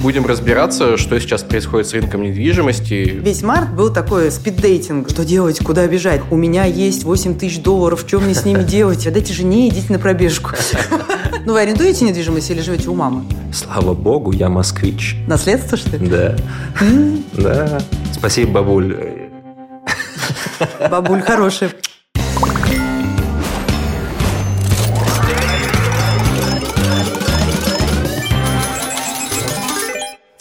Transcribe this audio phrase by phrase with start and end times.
[0.00, 3.18] Будем разбираться, что сейчас происходит с рынком недвижимости.
[3.20, 5.10] Весь март был такой спиддейтинг.
[5.10, 6.22] Что делать, куда бежать?
[6.30, 9.06] У меня есть 8 тысяч долларов, что мне с ними делать?
[9.08, 10.50] Отдайте жене, идите на пробежку.
[11.44, 13.24] Ну, вы арендуете недвижимость или живете у мамы?
[13.54, 15.16] Слава богу, я москвич.
[15.26, 16.06] Наследство, что ли?
[16.06, 16.36] Да.
[17.32, 17.80] Да.
[18.12, 18.94] Спасибо, бабуль.
[20.90, 21.70] Бабуль хорошая.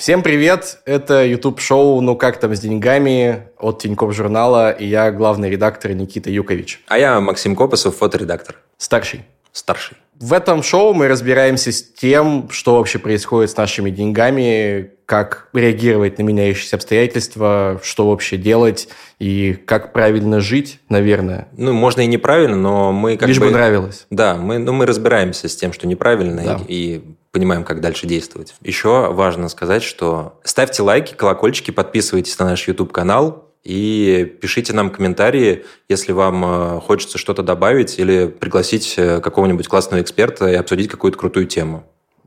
[0.08, 0.80] Всем привет!
[0.86, 6.30] Это YouTube-шоу «Ну как там с деньгами» от Тинькофф журнала, и я главный редактор Никита
[6.30, 6.82] Юкович.
[6.88, 8.56] А я Максим Копосов, фоторедактор.
[8.78, 9.26] Старший.
[9.52, 9.98] Старший.
[10.18, 16.18] В этом шоу мы разбираемся с тем, что вообще происходит с нашими деньгами, как реагировать
[16.20, 18.88] на меняющиеся обстоятельства, что вообще делать
[19.20, 21.50] и как правильно жить, наверное.
[21.58, 23.48] Ну, можно и неправильно, но мы как Лишь бы...
[23.48, 24.08] бы нравилось.
[24.10, 26.62] Да, мы, ну, мы разбираемся с тем, что неправильно, Да.
[26.66, 28.56] и, и понимаем, как дальше действовать.
[28.64, 35.66] Еще важно сказать, что ставьте лайки, колокольчики, подписывайтесь на наш YouTube-канал и пишите нам комментарии,
[35.88, 41.18] если вам э, хочется что-то добавить или пригласить э, какого-нибудь классного эксперта и обсудить какую-то
[41.18, 41.84] крутую тему.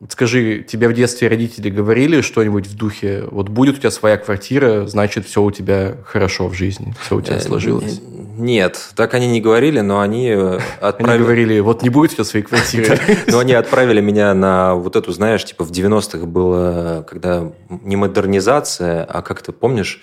[0.08, 4.86] Скажи, тебе в детстве родители говорили что-нибудь в духе, вот будет у тебя своя квартира,
[4.86, 8.00] значит, все у тебя хорошо в жизни, все у тебя Э, сложилось.
[8.40, 11.22] Нет, так они не говорили, но они э, Они отправили...
[11.22, 12.98] говорили, вот не будет тебя своей квартиры.
[13.26, 19.04] Но они отправили меня на вот эту, знаешь, типа в 90-х было, когда не модернизация,
[19.04, 20.00] а как ты помнишь,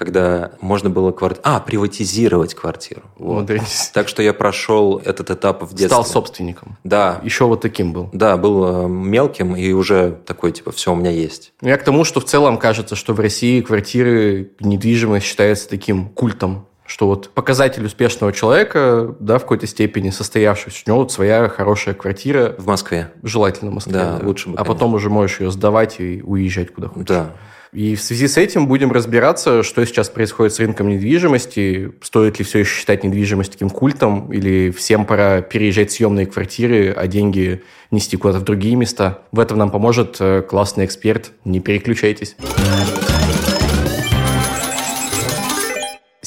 [0.00, 1.42] когда можно было квартиру...
[1.44, 3.02] А, приватизировать квартиру.
[3.18, 3.50] Вот.
[3.92, 5.88] Так что я прошел этот этап в детстве.
[5.88, 6.78] Стал собственником.
[6.84, 8.08] Да, Еще вот таким был.
[8.14, 11.52] да, был э, мелким и уже такой, типа, все у меня есть.
[11.60, 16.66] Я к тому, что в целом кажется, что в России квартиры, недвижимость считается таким культом,
[16.90, 21.94] что вот показатель успешного человека, да, в какой-то степени состоявшегося, у него вот своя хорошая
[21.94, 23.12] квартира, В Москве.
[23.22, 23.92] желательно в Москве.
[23.92, 24.74] Да, лучше бы, А конечно.
[24.74, 27.06] потом уже можешь ее сдавать и уезжать куда хочешь.
[27.06, 27.30] Да.
[27.72, 32.44] И в связи с этим будем разбираться, что сейчас происходит с рынком недвижимости, стоит ли
[32.44, 37.62] все еще считать недвижимость таким культом, или всем пора переезжать в съемные квартиры, а деньги
[37.92, 39.20] нести куда-то в другие места.
[39.30, 41.30] В этом нам поможет э, классный эксперт.
[41.44, 42.34] Не переключайтесь.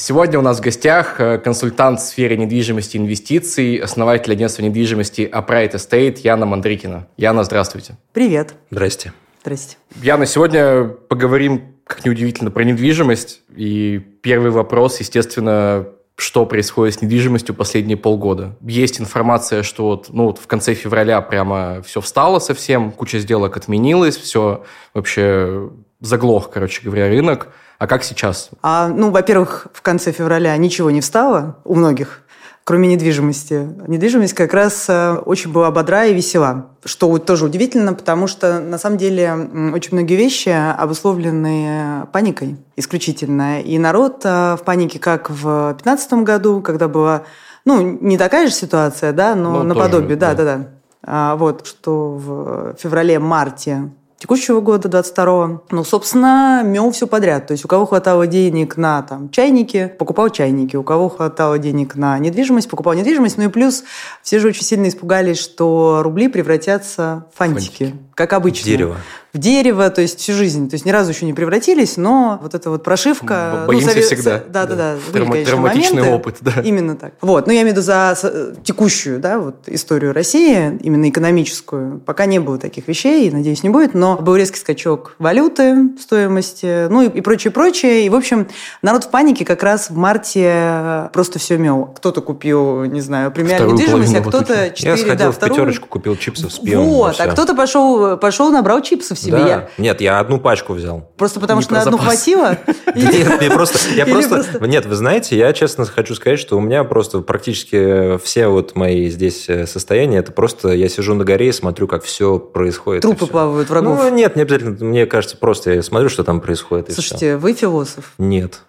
[0.06, 5.22] Сегодня у нас в гостях э, консультант в сфере недвижимости и инвестиций, основатель агентства недвижимости
[5.22, 7.06] Upright Estate Яна Мандрикина.
[7.16, 7.96] Яна, здравствуйте.
[8.12, 8.54] Привет.
[8.70, 9.14] Здрасте.
[9.40, 9.78] Здрасте.
[10.02, 13.40] Яна, сегодня поговорим, как неудивительно, про недвижимость.
[13.56, 18.58] И первый вопрос, естественно, что происходит с недвижимостью последние полгода.
[18.60, 23.56] Есть информация, что вот, ну, вот в конце февраля прямо все встало совсем, куча сделок
[23.56, 27.48] отменилась, все вообще заглох, короче говоря, рынок.
[27.78, 28.50] А как сейчас?
[28.62, 32.20] А, ну, во-первых, в конце февраля ничего не встало у многих,
[32.62, 33.68] кроме недвижимости.
[33.88, 38.60] Недвижимость как раз э, очень была бодра и весела, что вот тоже удивительно, потому что
[38.60, 39.32] на самом деле
[39.74, 43.60] очень многие вещи обусловлены паникой исключительно.
[43.60, 47.22] И народ э, в панике, как в 2015 году, когда была,
[47.64, 50.34] ну, не такая же ситуация, да, но Ну, наподобие, тоже, да.
[50.34, 50.68] да, да, да.
[51.06, 53.90] А, вот, что в феврале-марте
[54.24, 55.64] текущего года, 22-го.
[55.70, 57.46] Ну, собственно, мел все подряд.
[57.46, 60.76] То есть у кого хватало денег на там, чайники, покупал чайники.
[60.76, 63.36] У кого хватало денег на недвижимость, покупал недвижимость.
[63.36, 63.84] Ну и плюс
[64.22, 67.84] все же очень сильно испугались, что рубли превратятся в фантики.
[67.84, 67.94] Фантики.
[68.14, 68.64] Как обычно.
[68.64, 68.96] Дерево.
[69.34, 70.70] В дерево, то есть всю жизнь.
[70.70, 73.62] То есть ни разу еще не превратились, но вот эта вот прошивка...
[73.62, 74.40] Б- боимся сове- всегда.
[74.48, 74.96] Да, да, да.
[75.12, 76.14] были, Травма- конечно, травматичный моменты.
[76.16, 76.52] опыт, да.
[76.62, 77.14] Именно так.
[77.20, 77.48] Вот.
[77.48, 82.26] Но я имею в виду за с- текущую да, вот историю России, именно экономическую, пока
[82.26, 87.08] не было таких вещей, надеюсь, не будет, но был резкий скачок валюты, стоимости, ну и,
[87.08, 88.06] и прочее, прочее.
[88.06, 88.48] И, в общем,
[88.82, 91.86] народ в панике как раз в марте просто все мел.
[91.96, 94.70] Кто-то купил, не знаю, премиальную недвижимость, а кто-то.
[94.70, 95.56] 4, Я сходил да, в вторую.
[95.56, 96.86] пятерочку, купил чипсов с пивом.
[96.86, 99.32] Вот, а кто-то пошел, пошел, набрал чипсов себе.
[99.38, 99.48] Да.
[99.48, 101.10] Я- Нет, я одну пачку взял.
[101.16, 102.06] Просто потому Не что на одну запас.
[102.06, 102.58] хватило?
[102.94, 106.84] Нет, мне просто, я просто, нет, вы знаете, я честно хочу сказать, что у меня
[106.84, 111.52] просто практически все вот мои здесь э, состояния, это просто я сижу на горе и
[111.52, 113.02] смотрю, как все происходит.
[113.02, 114.03] Трупы плавают врагов.
[114.04, 114.76] Ну, нет, не обязательно.
[114.84, 116.92] Мне кажется, просто я смотрю, что там происходит.
[116.92, 118.12] Слушайте, вы философ.
[118.18, 118.60] Нет,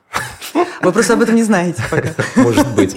[0.81, 2.11] Вы просто об этом не знаете пока.
[2.37, 2.95] может быть.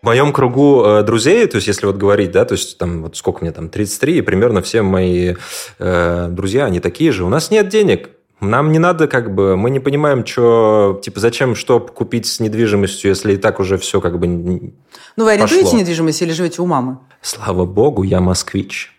[0.00, 3.16] В моем кругу э, друзей, то есть если вот говорить, да, то есть там вот
[3.16, 5.34] сколько мне там, 33, и примерно все мои
[5.80, 7.24] э, друзья, они такие же.
[7.24, 8.10] У нас нет денег.
[8.40, 13.10] Нам не надо, как бы, мы не понимаем, что, типа, зачем что купить с недвижимостью,
[13.10, 14.26] если и так уже все как бы...
[14.26, 15.78] Ну, вы арендуете Пошло.
[15.78, 16.98] недвижимость или живете у мамы?
[17.20, 18.92] Слава богу, я москвич.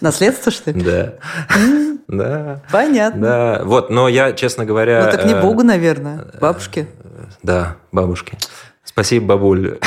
[0.00, 0.82] Наследство, что ли?
[0.82, 1.14] Да.
[2.08, 2.62] Да.
[2.70, 3.20] Понятно.
[3.20, 3.62] Да.
[3.64, 5.06] Вот, но я, честно говоря...
[5.06, 6.26] Ну, так не э, Богу, наверное.
[6.40, 6.86] Бабушке.
[7.42, 8.36] Да, бабушки.
[8.84, 9.78] Спасибо, бабуль.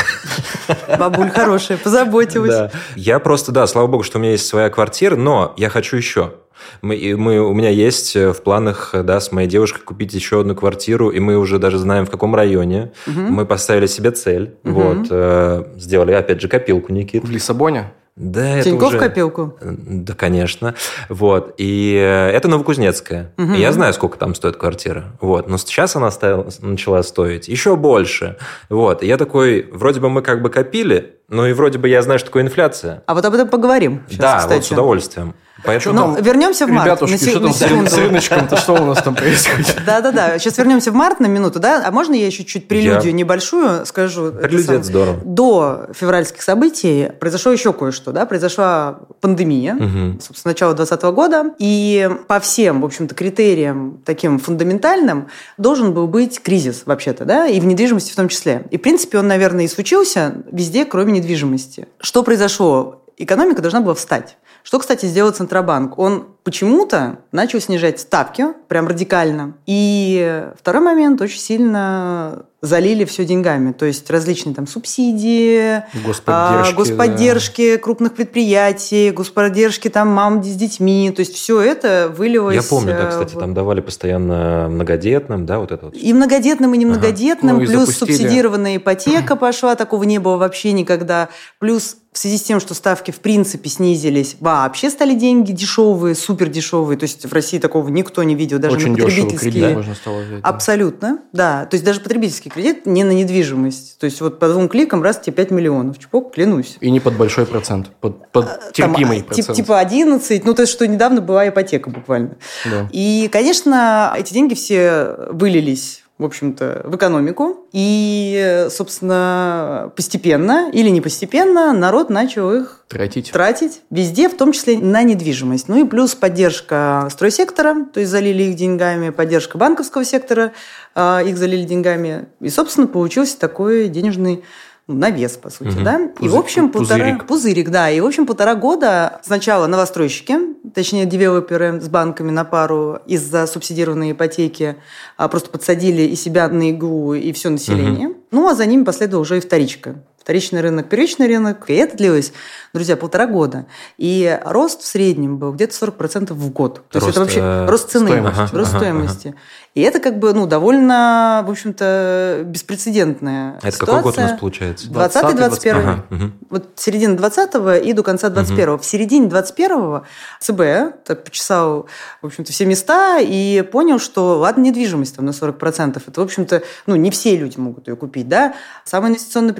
[0.97, 2.49] Бабуль хорошая, позаботилась.
[2.49, 2.71] Да.
[2.95, 6.33] Я просто, да, слава богу, что у меня есть своя квартира, но я хочу еще.
[6.81, 11.09] Мы, мы, у меня есть в планах да, с моей девушкой купить еще одну квартиру,
[11.09, 12.91] и мы уже даже знаем, в каком районе.
[13.07, 13.19] Угу.
[13.19, 14.55] Мы поставили себе цель.
[14.63, 14.73] Угу.
[14.73, 17.23] Вот, э, сделали, опять же, копилку, Никит.
[17.23, 17.91] В Лиссабоне?
[18.15, 18.99] Да, Тинькофф это уже...
[18.99, 19.57] копилку?
[19.61, 20.73] Да, конечно.
[21.09, 21.55] Вот.
[21.57, 23.33] И э, это Новокузнецкая.
[23.37, 23.53] Угу.
[23.53, 25.17] я знаю, сколько там стоит квартира.
[25.19, 25.49] Вот.
[25.49, 28.37] Но сейчас она стала, начала стоить еще больше.
[28.69, 29.03] Вот.
[29.03, 32.19] И я такой, вроде бы мы как бы копили, но и вроде бы я знаю,
[32.19, 33.03] что такое инфляция.
[33.05, 34.03] А вот об этом поговорим.
[34.07, 34.55] Сейчас, да, кстати.
[34.59, 35.33] вот с удовольствием.
[35.65, 35.99] Поэтому...
[35.99, 36.85] Ну, вернемся в март.
[36.85, 39.81] Ребятушки, на, что там с рыночком-то, что у нас там происходит?
[39.85, 41.83] Да-да-да, сейчас вернемся в март на минуту, да?
[41.85, 43.11] А можно я еще чуть прелюдию я...
[43.11, 44.31] небольшую скажу?
[44.31, 45.21] Прелюдия– это здорово.
[45.23, 48.25] До февральских событий произошло еще кое-что, да?
[48.25, 50.19] Произошла пандемия, угу.
[50.21, 55.27] собственно, начала 2020 года, и по всем, в общем-то, критериям таким фундаментальным
[55.57, 57.47] должен был быть кризис вообще-то, да?
[57.47, 58.65] И в недвижимости в том числе.
[58.71, 61.87] И, в принципе, он, наверное, и случился везде, кроме недвижимости.
[61.99, 63.03] Что произошло?
[63.17, 64.37] Экономика должна была встать.
[64.65, 65.99] Что, кстати, сделал Центробанк?
[65.99, 69.55] Он почему-то начал снижать ставки прям радикально.
[69.65, 73.71] И второй момент очень сильно залили все деньгами.
[73.71, 77.81] То есть различные там субсидии, господдержки, а, господдержки да.
[77.81, 81.11] крупных предприятий, господдержки там мам с детьми.
[81.15, 82.55] То есть все это вылилось...
[82.55, 83.39] Я помню, да, кстати, в...
[83.39, 85.95] там давали постоянно многодетным, да, вот это вот.
[85.95, 87.57] И многодетным, и немногодетным.
[87.57, 87.65] Ага.
[87.65, 88.17] Ну, и плюс запустили.
[88.17, 91.29] субсидированная ипотека пошла, такого не было вообще никогда.
[91.59, 96.34] Плюс в связи с тем, что ставки в принципе снизились, вообще стали деньги дешевые, супер
[96.49, 96.97] дешевые.
[96.97, 99.51] То есть в России такого никто не видел, даже Очень на потребительские.
[99.51, 100.41] кредит можно стало взять.
[100.41, 100.49] да.
[100.49, 101.65] Абсолютно, да.
[101.65, 103.97] То есть даже потребительский кредит не на недвижимость.
[103.99, 105.99] То есть вот по двум кликам раз тебе 5 миллионов.
[105.99, 106.77] Чпок, клянусь.
[106.79, 109.55] И не под большой процент, под, под Там, терпимый а, тип- процент.
[109.57, 112.35] типа 11, ну то есть что недавно была ипотека буквально.
[112.65, 112.89] Да.
[112.91, 117.67] И, конечно, эти деньги все вылились в общем-то, в экономику.
[117.73, 123.31] И, собственно, постепенно или не постепенно народ начал их Тратить.
[123.31, 125.67] тратить везде, в том числе на недвижимость.
[125.67, 130.53] Ну и плюс поддержка стройсектора, то есть залили их деньгами, поддержка банковского сектора,
[130.93, 132.27] а, их залили деньгами.
[132.39, 134.43] И, собственно, получился такой денежный
[134.87, 135.83] навес, по сути, Мгм.
[135.83, 135.99] да.
[136.19, 136.99] И, в Пузырь- общем, полтора...
[137.03, 137.27] пузырик.
[137.27, 137.89] Пузырик, да.
[137.89, 140.37] И, в общем, полтора года сначала новостройщики,
[140.73, 144.75] точнее, девелоперы с банками на пару из-за субсидированной ипотеки
[145.17, 148.11] а, просто подсадили и себя на игру, и все население.
[148.31, 149.95] Ну, а за ними последовала уже и вторичка.
[150.25, 151.69] Вторичный рынок, первичный рынок.
[151.69, 152.33] И это длилось,
[152.73, 153.67] друзья, полтора года.
[153.99, 156.81] И рост в среднем был где-то 40% в год.
[156.89, 158.39] То есть Рост, это вообще э, рост цены, стоимости.
[158.39, 159.35] рост Ага, ага, стоимости.
[159.75, 163.85] И это как бы, ну, довольно, в общем-то, беспрецедентная А это ситуация.
[163.85, 164.87] какой год у нас получается?
[164.87, 165.71] 20-21.
[165.73, 166.33] Ага, мгм.
[166.49, 170.01] Вот середина 20 и до конца 21 В середине 21
[170.39, 171.87] ЦБ так почесал,
[172.21, 176.63] в общем-то, все места и понял, что, ладно, недвижимость там на 40%, это, в общем-то,
[176.87, 178.55] ну, не все люди могут ее купить, да.
[178.85, 179.53] Самые инвестиционно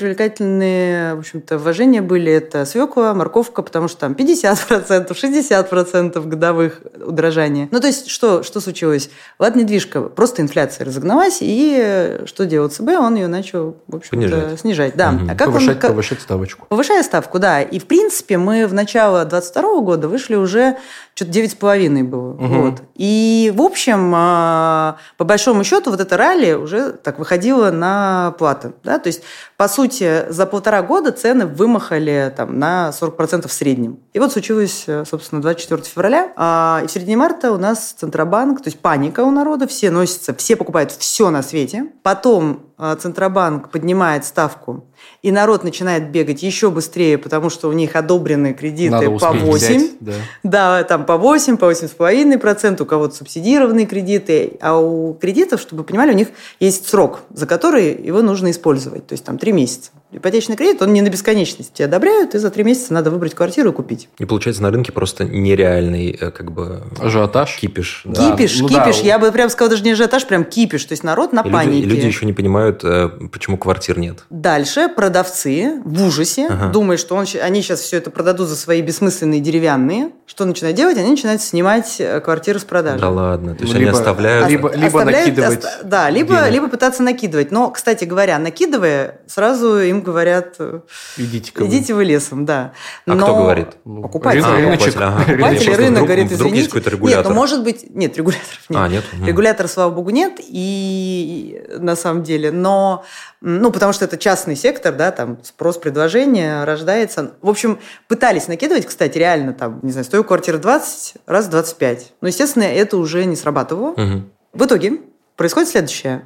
[0.59, 7.67] привлекательные, в общем-то, вложения были это свекла, морковка, потому что там 50%, 60% годовых удорожания.
[7.71, 9.09] Ну, то есть, что, что случилось?
[9.39, 12.89] Ладно, недвижка, просто инфляция разогналась, и что делал ЦБ?
[12.99, 14.59] Он ее начал, в общем-то, Понижать.
[14.59, 14.95] снижать.
[14.95, 15.11] Да.
[15.11, 15.29] Мгм.
[15.31, 16.65] А как он- повышать, как- повышать ставочку.
[16.69, 17.61] Повышая ставку, да.
[17.61, 20.77] И, в принципе, мы в начало 22 года вышли уже
[21.13, 22.33] что-то 9,5 было.
[22.33, 22.61] Мгм.
[22.61, 22.81] Вот.
[22.95, 28.73] И, в общем, а, по большому счету, вот это ралли уже так выходило на платы.
[28.83, 28.99] Да?
[28.99, 29.21] То есть,
[29.57, 33.99] по сути, за полтора года цены вымахали там, на 40% в среднем.
[34.11, 36.33] И вот случилось, э, собственно, 24 февраля.
[36.35, 40.33] А, И в середине марта у нас Центробанк, то есть паника у народа, все носятся,
[40.35, 41.85] все покупают все на свете.
[42.03, 44.85] Потом а, Центробанк поднимает ставку,
[45.21, 49.41] и народ начинает бегать еще быстрее, потому что у них одобрены кредиты Надо по успеть
[49.41, 49.77] 8.
[49.77, 50.13] взять, да.
[50.43, 54.57] Да, там по 8, по 8,5%, у кого-то субсидированные кредиты.
[54.61, 56.27] А у кредитов, чтобы вы понимали, у них
[56.59, 59.07] есть срок, за который его нужно использовать.
[59.07, 59.91] То есть там 3 месяца.
[60.15, 61.73] Ипотечный кредит, он не на бесконечность.
[61.73, 64.09] Тебе одобряют, и за 3 месяца надо выбрать квартиру и купить.
[64.19, 67.57] И получается на рынке просто нереальный э, как бы Ажиотаж.
[67.59, 68.01] кипиш.
[68.05, 68.31] да.
[68.31, 69.01] Кипиш, ну да, кипиш.
[69.01, 70.85] у- Я бы прям сказала, даже не ажиотаж, прям кипиш.
[70.85, 71.79] То есть народ на И люди, панике.
[71.79, 74.19] и люди еще не понимают, э, почему квартир нет.
[74.29, 76.69] Дальше продавцы в ужасе, Ага.
[76.69, 80.11] думают, что он они сейчас все это продадут за свои бессмысленные деревянные.
[80.27, 80.97] Что начинают делать?
[80.97, 82.99] Они начинают снимать э, квартиры с продажи.
[82.99, 83.55] Да ладно.
[83.55, 84.49] То есть Ну, они либо- оставляют...
[84.49, 86.51] либо- Оставляют- накидывать оста- Да, либо, денег.
[86.51, 87.51] либо пытаться накидывать.
[87.51, 90.79] Но, кстати говоря, накидывая, сразу им говорят, э,
[91.17, 91.67] Идите-ка вы.
[91.67, 92.71] идите вы лесом, да.
[93.05, 93.69] А кто говорит?
[93.83, 94.41] Ну, Покупатель.
[94.45, 94.93] А, рыночек.
[94.93, 95.25] покупатель, ага.
[95.25, 96.57] Покупатель, рынок вдруг- говорит, вдруг извините.
[96.57, 97.23] есть какой-то регулятор.
[97.25, 97.85] Нет, ну, может быть...
[97.95, 98.79] Нет, регуляторов нет.
[98.81, 99.03] А, нет?
[99.25, 100.33] Регулятора, слава богу, нет.
[100.39, 103.03] И на самом деле, но...
[103.41, 107.33] Ну, потому что это частный сектор, да, там спрос, предложение рождается.
[107.41, 112.13] В общем, пытались накидывать, кстати, реально там, не знаю, стоит квартира 20, раз 25.
[112.21, 113.93] Но, естественно, это уже не срабатывало.
[113.97, 114.31] Мгм.
[114.53, 114.99] В итоге
[115.35, 116.25] происходит следующее.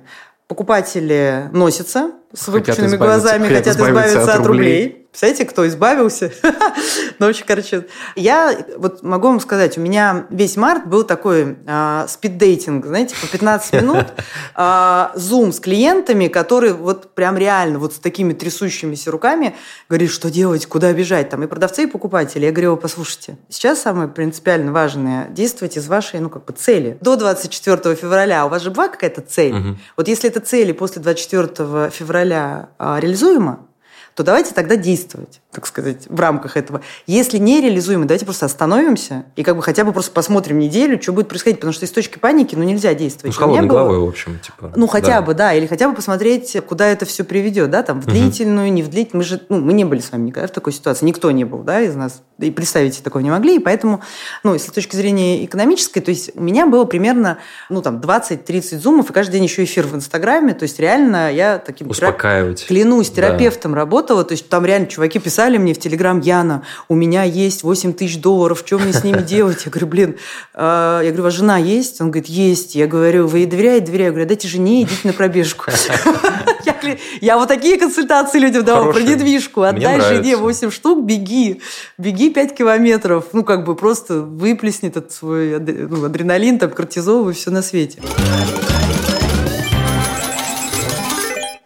[0.50, 4.99] Покупатели носятся с Хотят выпученными избавиться- глазами, хотят избавиться избавиться от от рублей.
[5.12, 6.32] Представляете, кто избавился?
[7.20, 12.08] Ну, очень, короче, я вот могу вам сказать, у меня весь март был такой а,
[12.08, 14.06] спиддейтинг, знаете, по 15 минут,
[14.56, 19.56] а, зум с клиентами, которые вот прям реально вот с такими трясущимися руками
[19.90, 22.46] говорит, что делать, куда бежать, там, и продавцы, и покупатели.
[22.46, 26.98] Я говорю, послушайте, сейчас самое принципиально важное– действовать из вашей, ну, как бы, цели.
[27.02, 29.78] До 24 февраля у вас же была какая-то цель.
[29.98, 33.66] Вот если эта цель после 24 февраля а, реализуема,
[34.20, 36.82] то давайте тогда действовать, так сказать, в рамках этого.
[37.08, 41.12] Если не реализуемо, давайте просто остановимся и как бы хотя бы просто посмотрим неделю, что
[41.12, 43.36] будет происходить, потому что из точки паники, ну, нельзя Ну, действовать.
[43.36, 44.74] с У меня холодной было- головой, в общем, типа.
[44.76, 45.22] ну, хотя да.
[45.24, 48.84] бы, да, или хотя бы посмотреть, куда это все приведет, да, там, в длительную, не
[48.84, 49.10] в длительную.
[49.20, 51.60] Мы же, ну, мы не были с вами никогда в такой ситуации, никто не был,
[51.64, 54.02] да, из нас, да и представить себе такого не могли, и поэтому,
[54.44, 57.40] ну, если с точки зрения экономической, то есть у меня было примерно,
[57.70, 61.58] ну, там, 20-30 зумов, и каждый день еще эфир в Инстаграме, то есть реально я
[61.58, 62.68] таким терап- Успокаивать.
[62.68, 63.16] Клянусь, Да.
[63.16, 64.24] терапевтом работала.
[64.24, 68.20] То есть там реально чуваки писали мне в Телеграм, Яна, у меня есть 8 тысяч
[68.20, 69.66] долларов, что мне с ними делать?
[69.66, 70.16] Я говорю, блин,
[70.54, 72.02] а, я говорю, вас жена есть?
[72.02, 72.76] Он говорит, есть.
[72.76, 73.88] Я говорю, вы ей доверяете?
[73.88, 74.08] Доверяю.
[74.08, 75.66] Я говорю, дайте жене, идите на пробежку.
[77.22, 79.62] Я вот такие консультации людям давала про недвижку.
[79.62, 80.38] Отдай жене нравится.
[80.38, 81.62] 8 штук, беги.
[81.98, 83.26] Беги 5 километров.
[83.34, 88.00] Ну, как бы просто выплесни этот свой ну, адреналин, там, кортизол и все на свете.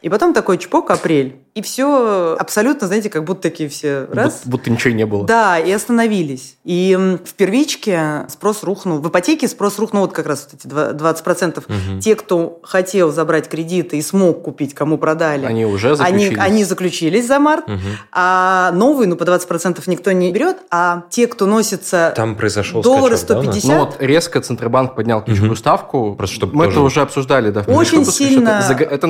[0.03, 1.37] И потом такой чпок, апрель.
[1.55, 4.41] И все абсолютно, знаете, как будто такие все раз.
[4.43, 5.25] Будто, будто ничего не было.
[5.25, 6.57] Да, и остановились.
[6.65, 8.97] И в первичке спрос рухнул.
[8.99, 11.63] В ипотеке спрос рухнул вот как раз вот эти два- 20%.
[11.69, 11.99] Мгм.
[12.01, 15.95] Те, кто хотел забрать кредиты и смог купить, кому продали, Они уже они,
[16.25, 16.39] заключились.
[16.39, 17.67] они заключились за март.
[17.69, 17.79] Мгм.
[18.11, 20.57] А новые, ну, по 20% никто не берет.
[20.69, 23.55] А те, кто носится Там произошел доллары скачок, да, у нас?
[23.59, 25.57] 150, Ну вот резко Центробанк поднял ключевую Мгм.
[25.57, 26.15] ставку.
[26.17, 27.63] Просто чтобы Мы тоже- это уже обсуждали, да.
[27.63, 29.07] в Очень сильно- Это, заг- это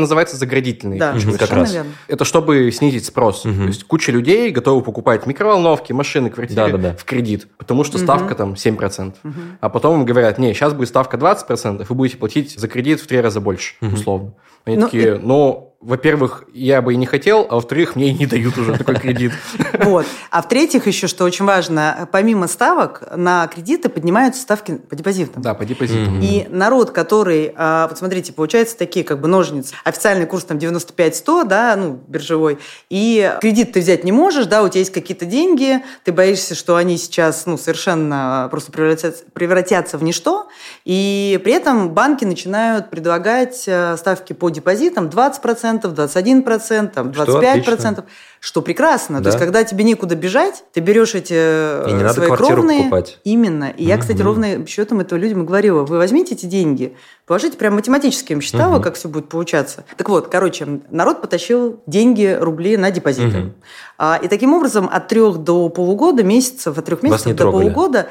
[0.83, 1.73] заградительный да, ключевой как раз.
[1.73, 1.91] верно.
[2.07, 3.45] Это чтобы снизить спрос.
[3.45, 3.61] Мгм.
[3.61, 6.95] То есть куча людей готовы покупать микроволновки, машины, квартиры Да-да-да.
[6.95, 8.05] в кредит, потому что Мгм.
[8.05, 9.15] ставка там 7%.
[9.23, 9.57] Мгм.
[9.61, 13.07] А потом им говорят, не, сейчас будет ставка 20%, вы будете платить за кредит в
[13.07, 13.93] три раза больше, Мгм.
[13.93, 14.33] условно.
[14.65, 18.25] Они Ну, такие, ну, во-первых, я бы и не хотел, а во-вторых, мне и не
[18.25, 19.34] дают уже такой кредит.
[19.84, 20.05] Вот.
[20.29, 25.41] А в-третьих, еще, что очень важно, помимо ставок, на кредиты поднимаются ставки по депозитам.
[25.41, 26.22] Да, по депозитам.
[26.22, 29.74] И народ, который, а, вот смотрите, получается такие как бы ножницы.
[29.84, 32.60] Официальный курс там 95-100, да, ну, биржевой.
[32.89, 36.75] И кредит ты взять не можешь, да, у тебя есть какие-то деньги, ты боишься, что
[36.75, 40.48] они сейчас, ну, совершенно просто превратятся, превратятся в ничто.
[40.86, 48.03] И при этом банки начинают предлагать э, ставки по депозитам 20%, 21%, там, Что 25%.
[48.39, 49.19] Что прекрасно.
[49.19, 49.24] Да.
[49.24, 51.33] То есть, когда тебе некуда бежать, ты берешь эти
[51.89, 52.79] И не надо свои квартиру кровные...
[52.79, 53.19] покупать.
[53.24, 53.74] Именно.
[53.75, 55.83] И я, кстати, ровно счетом этого людям говорила.
[55.83, 56.95] Вы возьмите эти деньги,
[57.25, 59.86] положите, прям математически им считала, как все будет получаться.
[59.98, 63.53] Так вот, короче, народ потащил деньги, рубли на депозиты.
[63.98, 67.69] А, и таким образом от трех до полугода, месяцев, от трех месяцев до трогали?
[67.69, 68.10] полугода...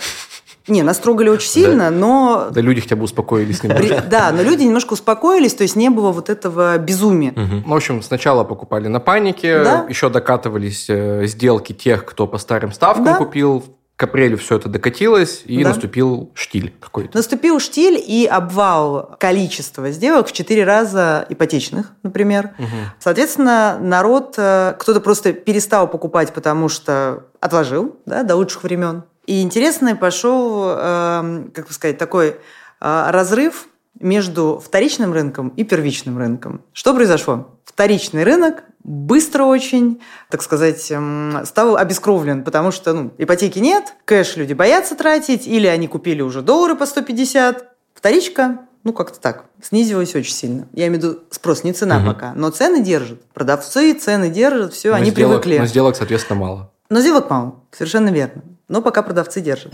[0.68, 2.48] Не, нас трогали очень сильно, но...
[2.50, 3.82] Да люди хотя бы успокоились немного.
[3.82, 7.32] при- Да, но люди немножко успокоились, то есть не было вот этого безумия.
[7.36, 9.86] Ну, в общем, сначала покупали на панике, Да.
[9.88, 13.14] еще докатывались э, сделки тех, кто по старым ставкам Да.
[13.16, 13.64] купил.
[13.94, 15.68] К апрелю все это докатилось, и Да.
[15.68, 17.16] наступил штиль какой-то.
[17.16, 22.50] Наступил штиль и обвал количества сделок в четыре раза ипотечных, например.
[22.58, 22.68] Мгм.
[22.98, 29.02] Соответственно, народ, э, кто-то просто перестал покупать, потому что отложил да, до лучших времен.
[29.26, 32.34] И интересный пошел, э, как бы сказать, такой э,
[32.80, 33.68] разрыв
[34.00, 36.62] между вторичным рынком и первичным рынком.
[36.72, 37.50] Что произошло?
[37.64, 44.36] Вторичный рынок быстро очень, так сказать, эм, стал обескровлен, потому что ну, ипотеки нет, кэш
[44.36, 47.64] люди боятся тратить, или они купили уже доллары по 150.
[47.94, 50.66] Вторичка, ну как-то так, снизилась очень сильно.
[50.72, 52.06] Я имею в виду спрос, не цена Мгм.
[52.12, 53.22] пока, но цены держат.
[53.32, 55.58] Продавцы цены держат, все, Но они сделок- привыкли.
[55.60, 56.72] Но сделок, соответственно, мало.
[56.90, 58.42] Но сделок мало, совершенно верно.
[58.72, 59.70] Но пока продавцы держат.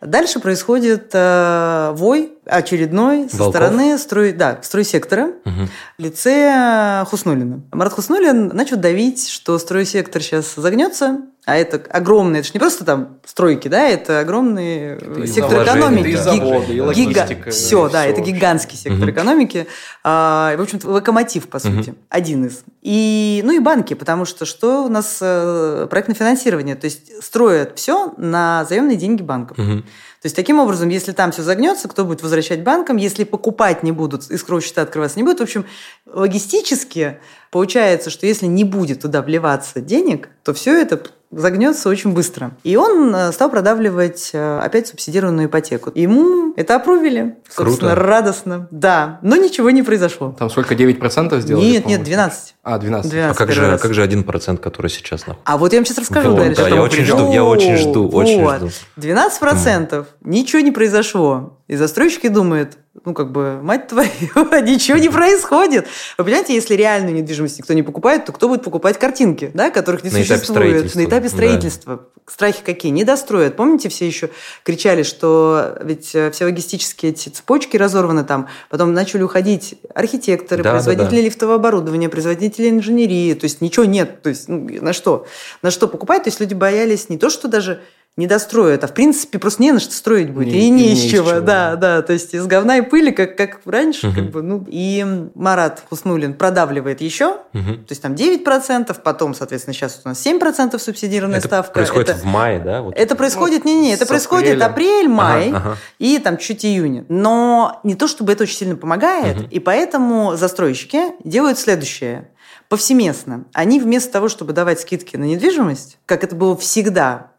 [0.00, 3.54] Дальше происходит э, вой очередной со Волков?
[3.56, 5.68] стороны строй, да, стройсектора в
[6.02, 7.62] лице Хуснулина.
[7.72, 12.84] Марат Хуснулин начал давить, что стройсектор сейчас загнется, а это огромные, это же не просто
[12.84, 16.06] там стройки, да, это огромный э, и сектор экономики.
[16.08, 18.32] и Гиг- заводы, и гига- логистика, Все, и да, всё это вообще.
[18.32, 19.10] гигантский сектор Мгм.
[19.10, 19.66] экономики.
[20.02, 21.96] А, и, в общем-то, локомотив, по сути, Мгм.
[22.08, 22.62] один из.
[22.80, 27.72] И, ну и банки, потому что что у нас э, проектное финансирование, то есть строят
[27.78, 29.58] все на заемные деньги банков.
[29.58, 29.84] Мгм.
[30.24, 32.96] То есть, таким образом, если там все загнется, кто будет возвращать банкам?
[32.96, 35.40] Если покупать не будут, искровые счета открываться не будут.
[35.40, 35.66] В общем,
[36.06, 37.18] логистически
[37.54, 42.50] Получается, что если не будет туда вливаться денег, то все это загнется очень быстро.
[42.64, 45.92] И он э, стал продавливать э, опять субсидированную ипотеку.
[45.94, 47.36] Ему это опрувили.
[47.48, 47.94] Собственно, Круто.
[47.94, 48.68] радостно.
[48.72, 50.34] Да, но ничего не произошло.
[50.36, 51.64] Там сколько, 9% сделали?
[51.64, 52.56] Нет, нет, 12.
[52.64, 53.08] А, 12.
[53.12, 53.80] 12 А как же, раз.
[53.80, 55.52] как же один процент, который сейчас находится?
[55.52, 56.60] А вот я вам сейчас расскажу Вот, дальше.
[56.60, 58.56] да, я очень жду, я очень жду, очень Вот.
[58.58, 58.70] жду.
[58.96, 61.60] 12% ничего не произошло.
[61.68, 64.08] И застройщики думают, ну, как бы, мать твою,
[64.62, 65.86] ничего не происходит.
[66.16, 70.04] Вы понимаете, если реальную недвижимость никто не покупает, то кто будет покупать картинки, да, которых
[70.04, 70.44] не На этапе существует?
[70.68, 70.98] строительства.
[71.00, 71.28] На этапе Да.
[71.28, 72.08] строительства.
[72.26, 72.92] Страхи какие?
[72.92, 73.56] Не достроят.
[73.56, 74.30] Помните, все еще
[74.62, 78.48] кричали, что ведь э, все логистические эти цепочки разорваны там.
[78.70, 81.24] Потом начали уходить архитекторы, Да, да, производители да.
[81.26, 83.34] лифтового оборудования, производители инженерии.
[83.34, 84.22] То есть ничего нет.
[84.22, 85.26] То есть ну, на что?
[85.62, 86.22] На что покупать?
[86.24, 87.82] То есть люди боялись не то, что даже
[88.16, 90.52] не достроят, а в принципе просто не на что строить будет.
[90.52, 91.40] Не- и не, из не из чего.
[91.40, 92.00] Да, да.
[92.02, 94.06] То есть из говна и пыли, как, как раньше.
[94.06, 94.14] Мгм.
[94.14, 94.64] Как бы, ну.
[94.68, 95.04] И
[95.34, 97.38] Марат Хуснулин продавливает еще.
[97.52, 97.84] Мгм.
[97.84, 101.72] То есть там 9%, потом, соответственно, сейчас у нас 7% субсидированная Это ставка.
[101.72, 102.82] происходит это, в мае, да?
[102.82, 102.94] Вот.
[102.96, 104.66] это происходит, не-не, это происходит апреля.
[104.66, 105.76] апрель, май Ага, ага.
[105.98, 107.04] и там чуть июня.
[107.08, 109.48] Но не то, чтобы это очень сильно помогает, Мгм.
[109.50, 112.28] и поэтому застройщики делают следующее.
[112.68, 113.44] Повсеместно.
[113.52, 117.32] Они вместо того, чтобы давать скидки на недвижимость, как это было всегда,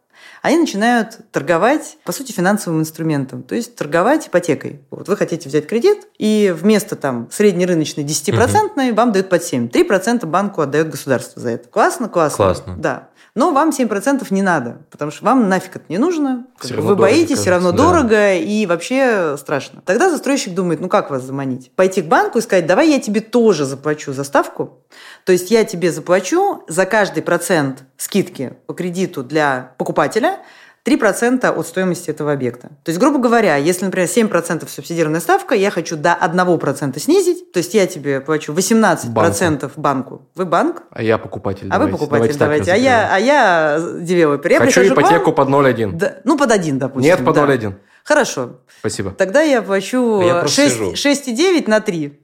[0.46, 4.80] они начинают торговать, по сути, финансовым инструментом, то есть торговать ипотекой.
[4.90, 9.68] Вот вы хотите взять кредит, и вместо там среднерыночной 10% вам дают под 7.
[9.68, 11.68] 3% банку отдает государство за это.
[11.68, 12.08] Классно?
[12.08, 12.36] Классно.
[12.36, 12.76] Классно.
[12.78, 13.08] Да.
[13.36, 16.46] Но вам 7% не надо, потому что вам нафиг это не нужно.
[16.58, 17.92] Равно вы дорого, боитесь, все равно кажется, да.
[17.92, 19.82] дорого и вообще страшно.
[19.84, 21.70] Тогда застройщик думает, ну как вас заманить?
[21.76, 24.78] Пойти к банку и сказать, давай я тебе тоже заплачу за ставку.
[25.24, 30.38] То есть я тебе заплачу за каждый процент скидки по кредиту для покупателя
[30.86, 32.68] 3% от стоимости этого объекта.
[32.84, 37.58] То есть, грубо говоря, если, например, 7% субсидированная ставка, я хочу до 1% снизить, то
[37.58, 40.28] есть я тебе плачу 18% банку.
[40.34, 41.66] Вы банк, А я покупатель.
[41.70, 41.92] а вы давайте.
[41.98, 42.72] покупатель, так давайте.
[42.72, 44.52] А я, а я девелопер.
[44.52, 45.92] Я Хочу ипотеку под 0,1.
[45.92, 47.10] да, ну, под один, допустим.
[47.10, 47.46] Нет, под да.
[47.46, 47.72] 0,1.
[48.04, 48.60] Хорошо.
[48.78, 49.10] Спасибо.
[49.10, 50.92] Тогда я плачу Я просто 6 сижу.
[50.92, 52.20] 6,9 на 3.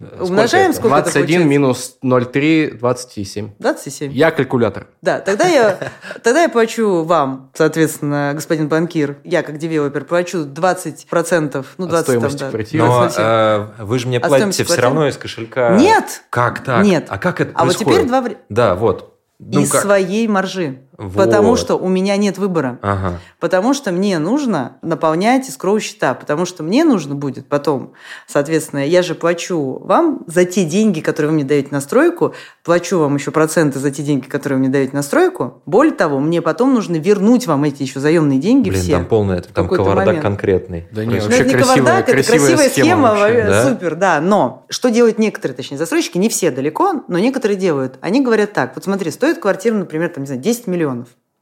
[0.00, 0.78] Сколько Умножаем, это?
[0.78, 1.48] сколько это 21 получается?
[1.48, 3.50] минус 0,3, 27.
[3.58, 4.12] 27.
[4.12, 4.86] Я калькулятор.
[5.02, 5.78] Да, тогда я,
[6.22, 11.90] тогда я плачу вам, соответственно, господин банкир, я как девелопер плачу 20%, ну, От 20
[11.90, 12.50] там, стоимости да.
[12.50, 12.84] квартиры.
[12.84, 13.22] Но 27.
[13.24, 14.86] э, вы же мне А платите все квартиры?
[14.86, 15.76] равно из кошелька.
[15.76, 16.22] Нет!
[16.30, 16.82] Как так?
[16.82, 17.04] Нет.
[17.10, 17.98] А как это А вот происходит?
[18.00, 19.18] теперь два Да, вот.
[19.38, 19.82] Ну, из как?
[19.82, 20.80] своей маржи.
[21.00, 21.14] Вот.
[21.14, 22.78] Потому что у меня нет выбора.
[22.82, 23.18] Ага.
[23.38, 27.92] Потому что мне нужно наполнять искроу счета, потому что мне нужно будет потом,
[28.26, 32.34] соответственно, я же плачу вам за те деньги, которые вы мне даете на стройку,
[32.64, 35.62] плачу вам еще проценты за те деньги, которые вы мне даете на стройку.
[35.64, 38.92] Более того, мне потом нужно вернуть вам эти еще заемные деньги Блин, все.
[38.92, 40.22] там полный, там кавардак момент.
[40.22, 40.86] конкретный.
[40.92, 43.68] Да не, Ну, Вообще это не красивая- кавардак, это красивая красивая схема схема, вообще, да?
[43.70, 44.20] супер, да.
[44.20, 47.94] Но что делают некоторые, точнее, застройщики, не все далеко, но некоторые делают.
[48.02, 50.89] Они говорят так, вот смотри, стоит квартира, например, там, не знаю, 10 миллионов.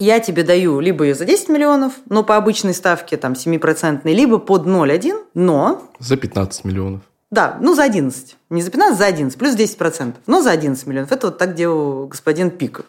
[0.01, 4.39] Я тебе даю либо ее за 10 миллионов, но по обычной ставке там 7%, либо
[4.39, 7.01] под 0,1, но За 15 миллионов.
[7.31, 8.37] да, ну за 11.
[8.51, 10.15] Не за 15, за 11, плюс 10%.
[10.27, 11.13] Но за 11 миллионов.
[11.13, 12.81] Это вот так делал господин Пик,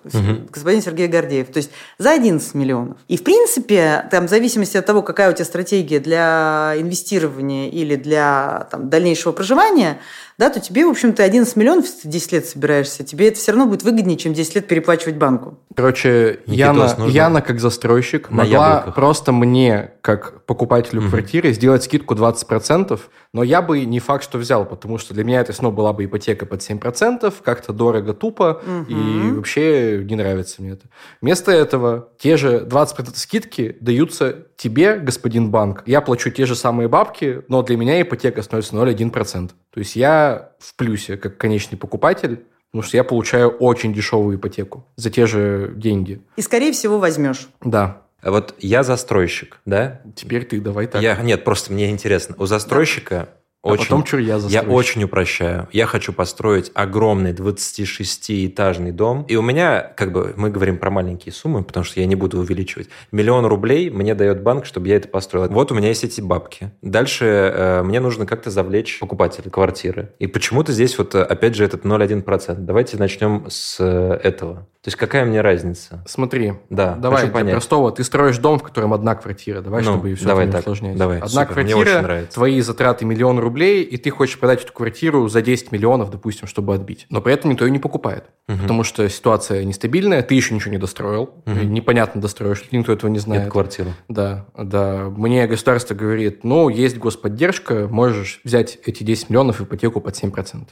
[0.52, 1.48] господин Сергей Гордеев.
[1.48, 2.98] То есть за 11 миллионов.
[3.10, 7.96] И в принципе, там в зависимости от того, какая у тебя стратегия для инвестирования или
[7.96, 10.00] для там, дальнейшего проживания,
[10.38, 13.52] да, то тебе, в общем-то, 11 миллионов, если ты 10 лет собираешься, тебе это все
[13.52, 15.60] равно будет выгоднее, чем 10 лет переплачивать банку.
[15.76, 18.96] Короче, Никитос, Яна, нужно Яна как застройщик на могла яблоках.
[18.96, 21.10] просто мне, как покупателю Мгм.
[21.10, 23.02] квартиры, сделать скидку 20%,
[23.34, 26.06] но я бы не факт, что взял, потому что для меня это снова была бы
[26.06, 29.36] ипотека под 7%, как-то дорого, тупо, и Мгм.
[29.38, 30.88] вообще не нравится мне это.
[31.22, 35.84] Вместо этого те же 20% скидки даются тебе, господин банк.
[35.86, 39.52] Я плачу те же самые бабки, но для меня ипотека становится 0,1%.
[39.72, 44.86] То есть я в плюсе, как конечный покупатель, потому что я получаю очень дешевую ипотеку
[44.96, 46.22] за те же деньги.
[46.36, 47.48] И, скорее всего, возьмешь.
[47.64, 48.02] Да.
[48.22, 50.02] А Вот я застройщик, да?
[50.14, 51.02] Теперь ты давай так.
[51.02, 52.36] Я, нет, просто мне интересно.
[52.38, 53.30] У застройщика
[53.62, 54.72] а очень, потом что я я застройщик.
[54.72, 55.68] очень упрощаю.
[55.74, 59.24] Я хочу построить огромный 26-этажный дом.
[59.24, 62.40] И у меня, как бы, мы говорим про маленькие суммы, потому что я не буду
[62.40, 62.88] увеличивать.
[63.12, 65.50] Миллион рублей мне дает банк, чтобы я это построил.
[65.50, 66.72] Вот у меня есть эти бабки.
[66.82, 70.14] Дальше э, мне нужно как-то завлечь покупателя квартиры.
[70.20, 72.56] И почему-то здесь вот, э, опять же, этот 0,1%.
[72.60, 74.68] Давайте начнем с э, этого.
[74.90, 76.04] То есть какая мне разница?
[76.08, 77.52] Смотри, Да, давай хочу понять.
[77.54, 77.92] простого.
[77.92, 79.62] Ты строишь дом, в котором одна квартира.
[79.62, 80.62] Давай, Ну, чтобы все давай не так.
[80.62, 80.98] усложнять.
[80.98, 81.54] Давай, Одна супер.
[81.54, 86.48] Квартира, твои затраты миллион рублей, и ты хочешь продать эту квартиру за 10 миллионов, допустим,
[86.48, 87.06] чтобы отбить.
[87.12, 88.24] Но при этом никто ее не покупает.
[88.48, 88.62] Мгм.
[88.62, 91.30] Потому что ситуация нестабильная, ты еще ничего не достроил.
[91.46, 93.44] И Непонятно, достроишь, ли, никто этого не знает.
[93.44, 93.90] Эту квартиру.
[94.08, 95.04] Да, да.
[95.16, 100.70] Мне государство говорит, ну, есть господдержка, можешь взять эти 10 миллионов ипотеку под 7%.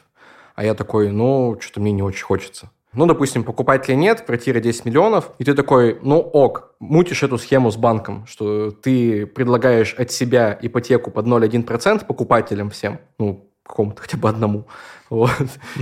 [0.55, 2.71] А я такой, ну, что-то мне не очень хочется.
[2.93, 7.69] Ну, допустим, покупателя нет, квартира 10 миллионов, и ты такой, ну ок, мутишь эту схему
[7.69, 14.17] с банком, что ты предлагаешь от себя ипотеку под 0,1% покупателям всем, ну, какому-то хотя
[14.17, 14.65] бы одному.
[15.09, 15.31] Вот.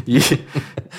[0.05, 0.21] И,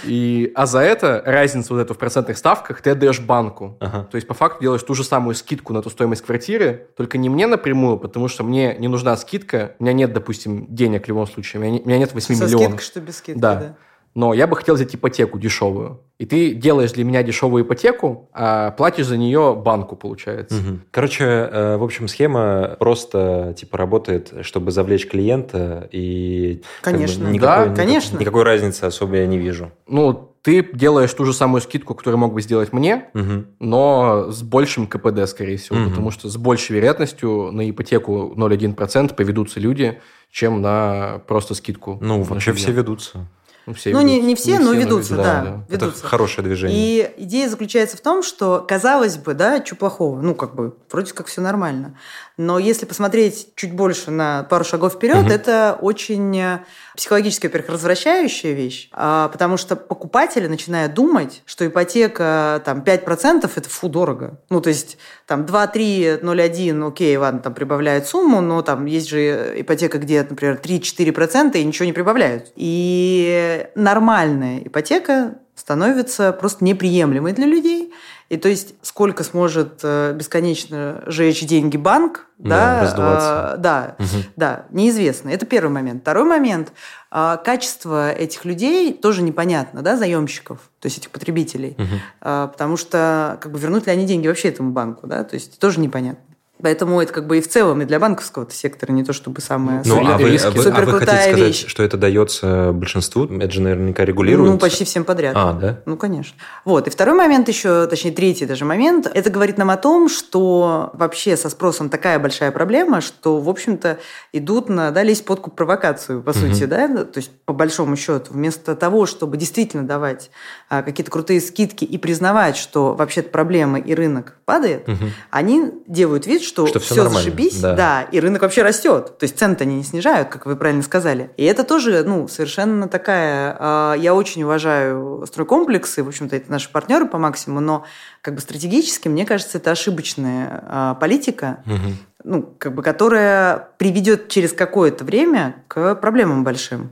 [0.04, 3.76] и, а за это разницу вот эту в процентных ставках ты отдаешь банку.
[3.80, 4.08] Ага.
[4.10, 7.28] То есть, по факту делаешь ту же самую скидку на ту стоимость квартиры, только не
[7.28, 11.26] мне напрямую, потому что мне не нужна скидка, у меня нет, допустим, денег в любом
[11.26, 12.62] случае, у меня, у меня нет 8 Со миллионов.
[12.62, 13.54] Скидкой, что без скидки, да.
[13.54, 13.76] да
[14.16, 16.00] но я бы хотел взять ипотеку дешевую.
[16.18, 20.56] И ты делаешь для меня дешевую ипотеку, а платишь за нее банку, получается.
[20.56, 20.78] Угу.
[20.90, 27.34] Короче, э, в общем, схема просто типа работает, чтобы завлечь клиента и конечно, как бы,
[27.34, 29.70] никакой, да, конечно, никакой разницы особо я не вижу.
[29.86, 33.44] Ну, ты делаешь ту же самую скидку, которую мог бы сделать мне, угу.
[33.60, 35.90] но с большим КПД, скорее всего, угу.
[35.90, 40.00] потому что с большей вероятностью на ипотеку 0,1% поведутся люди,
[40.30, 41.98] чем на просто скидку.
[42.00, 43.26] Ну, вообще все ведутся.
[43.66, 45.42] Ну, все ну не, не все, не но все, ведутся, но ведутся, да.
[45.42, 45.64] да.
[45.68, 45.98] Ведутся.
[45.98, 46.78] Это хорошее движение.
[46.78, 50.20] И идея заключается в том, что, казалось бы, да, что плохого?
[50.20, 51.98] Ну, как бы, вроде как все нормально.
[52.36, 55.32] Но если посмотреть чуть больше на пару шагов вперед, угу.
[55.32, 56.60] это очень э,
[56.96, 63.68] психологически, во-первых, развращающая вещь, а, потому что покупатели начинают думать, что ипотека там 5% это
[63.68, 64.40] фу, дорого.
[64.50, 68.86] Ну, то есть там 2, 3, 0, 1, окей, ладно, там прибавляют сумму, но там
[68.86, 72.52] есть же ипотека, где, например, 3-4% и ничего не прибавляют.
[72.56, 77.92] И нормальная ипотека становится просто неприемлемой для людей.
[78.28, 84.22] И то есть сколько сможет э, бесконечно жечь деньги банк, да, да, э, да, угу.
[84.36, 85.30] да, неизвестно.
[85.30, 86.02] Это первый момент.
[86.02, 86.72] Второй момент.
[87.10, 91.76] Э, качество этих людей тоже непонятно, да, заемщиков, то есть этих потребителей.
[91.78, 91.86] Угу.
[92.22, 95.58] Э, потому что как бы вернут ли они деньги вообще этому банку, да, то есть
[95.58, 96.35] тоже непонятно.
[96.62, 99.82] Поэтому это как бы и в целом, и для банковского сектора не то чтобы самая
[99.84, 101.66] ну, супер, а вы, а вы, супер а вы хотите сказать, вещь.
[101.66, 103.26] что это дается большинству?
[103.26, 104.52] Это же наверняка регулируется?
[104.52, 105.34] Ну, почти всем подряд.
[105.36, 105.80] А, да?
[105.84, 106.34] Ну, конечно.
[106.64, 106.86] Вот.
[106.86, 111.36] И второй момент еще, точнее, третий даже момент, это говорит нам о том, что вообще
[111.36, 113.98] со спросом такая большая проблема, что, в общем-то,
[114.32, 116.38] идут на, да, лезть подкуп провокацию, по угу.
[116.38, 120.30] сути, да, то есть, по большому счету, вместо того, чтобы действительно давать
[120.70, 125.04] а, какие-то крутые скидки и признавать, что вообще-то проблемы и рынок падает, угу.
[125.30, 127.74] они делают вид, что, что все, все зашибись, да.
[127.74, 129.18] да, и рынок вообще растет.
[129.18, 131.30] То есть цены-то они не снижают, как вы правильно сказали.
[131.36, 133.56] И это тоже, ну, совершенно такая...
[133.58, 137.84] Э, я очень уважаю стройкомплексы, в общем-то, это наши партнеры по максимуму, но
[138.22, 141.94] как бы стратегически, мне кажется, это ошибочная э, политика, угу.
[142.24, 146.90] ну, как бы, которая приведет через какое-то время к проблемам большим.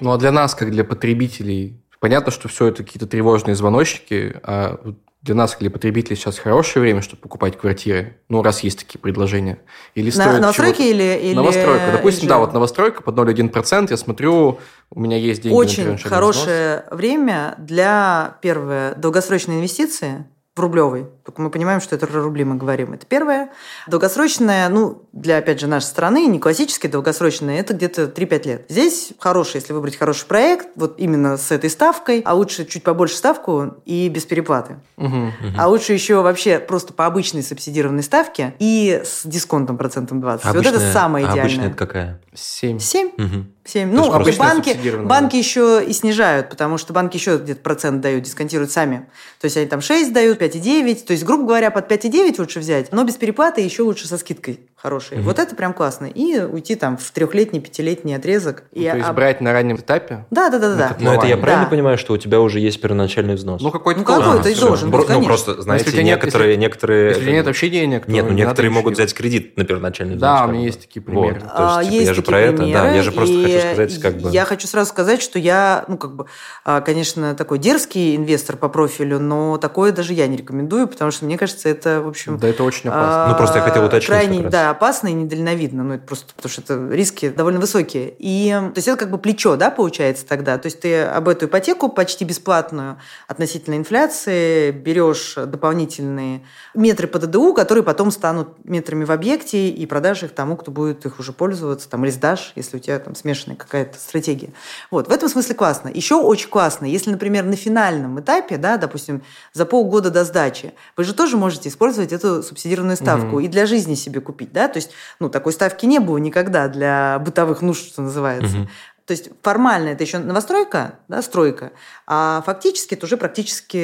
[0.00, 4.78] Ну, а для нас, как для потребителей, понятно, что все это какие-то тревожные звоночки, а
[5.24, 8.18] для нас, для потребителей, сейчас хорошее время, чтобы покупать квартиры?
[8.28, 9.58] Ну, раз есть такие предложения.
[9.94, 11.34] Или На, новостройки или, или...
[11.34, 11.92] Новостройка.
[11.92, 12.28] Допустим, или...
[12.28, 13.86] да, вот новостройка под 0,1%.
[13.88, 14.58] Я смотрю,
[14.90, 15.56] у меня есть деньги.
[15.56, 21.08] Очень хорошее время для, первое, долгосрочной инвестиции в рублевой.
[21.24, 22.92] Только мы понимаем, что это рубли мы говорим.
[22.92, 23.50] Это первое.
[23.88, 28.66] Долгосрочное, ну, для, опять же, нашей страны, не классическое долгосрочное, это где-то 3-5 лет.
[28.68, 33.16] Здесь хороший, если выбрать хороший проект, вот именно с этой ставкой, а лучше чуть побольше
[33.16, 34.76] ставку и без переплаты.
[34.96, 35.32] Угу, угу.
[35.58, 40.46] А лучше еще вообще просто по обычной субсидированной ставке и с дисконтом процентом 20.
[40.46, 41.42] Обычная, вот это самое идеальное.
[41.42, 42.20] Обычная это какая?
[42.32, 42.78] 7.
[42.78, 43.08] 7?
[43.08, 43.44] Угу.
[43.64, 43.90] 7.
[43.92, 48.70] Ну, а банки, банки еще и снижают, потому что банки еще где-то процент дают, дисконтируют
[48.70, 49.06] сами.
[49.40, 51.06] То есть они там 6 дают, 5,9.
[51.06, 54.60] То есть, грубо говоря, под 5,9 лучше взять, но без переплаты еще лучше со скидкой
[54.84, 55.18] хорошие.
[55.20, 55.28] Угу.
[55.28, 56.04] Вот это прям классно.
[56.04, 58.64] И уйти там в трехлетний, пятилетний отрезок.
[58.72, 59.16] Ну, и то есть об...
[59.16, 60.26] брать на раннем этапе?
[60.30, 60.96] Да, да, да, да.
[61.00, 61.70] Но это я правильно да.
[61.70, 63.62] понимаю, что у тебя уже есть первоначальный взнос?
[63.62, 66.50] Ну какой-то ну, какой-то и должен быть, Ну просто, знаете, если некоторые...
[66.50, 67.08] Если, некоторые...
[67.08, 70.38] если нет вообще денег, Нет, ну некоторые могут взять кредит на первоначальный взнос.
[70.38, 71.40] Да, у меня есть такие примеры.
[71.40, 71.56] Вот.
[71.56, 74.16] То есть, типа, есть я же про это, да, я же просто хочу сказать, как
[74.18, 74.30] бы...
[74.30, 76.26] Я хочу сразу сказать, что я, ну как бы,
[76.66, 81.24] а, конечно, такой дерзкий инвестор по профилю, но такое даже я не рекомендую, потому что
[81.24, 82.36] мне кажется, это, в общем...
[82.38, 83.28] Да, это очень опасно.
[83.30, 84.08] Ну просто я хотел уточнить.
[84.08, 88.14] Крайне, да, опасно и недальновидно видно, ну это просто потому что это риски довольно высокие.
[88.18, 90.58] И то есть это как бы плечо, да, получается тогда.
[90.58, 97.54] То есть ты об эту ипотеку почти бесплатную относительно инфляции берешь дополнительные метры по ДДУ,
[97.54, 101.88] которые потом станут метрами в объекте и продашь их тому, кто будет их уже пользоваться,
[101.88, 104.50] там, или сдашь, если у тебя там смешанная какая-то стратегия.
[104.90, 105.88] Вот, в этом смысле классно.
[105.88, 111.04] Еще очень классно, если, например, на финальном этапе, да, допустим, за полгода до сдачи, вы
[111.04, 113.40] же тоже можете использовать эту субсидированную ставку угу.
[113.40, 117.18] и для жизни себе купить, да, то есть, ну, такой ставки не было никогда для
[117.24, 118.58] бытовых нужд, что называется.
[118.58, 118.68] Угу.
[119.06, 121.72] То есть формально это еще новостройка, да, стройка,
[122.06, 123.76] а фактически это уже практически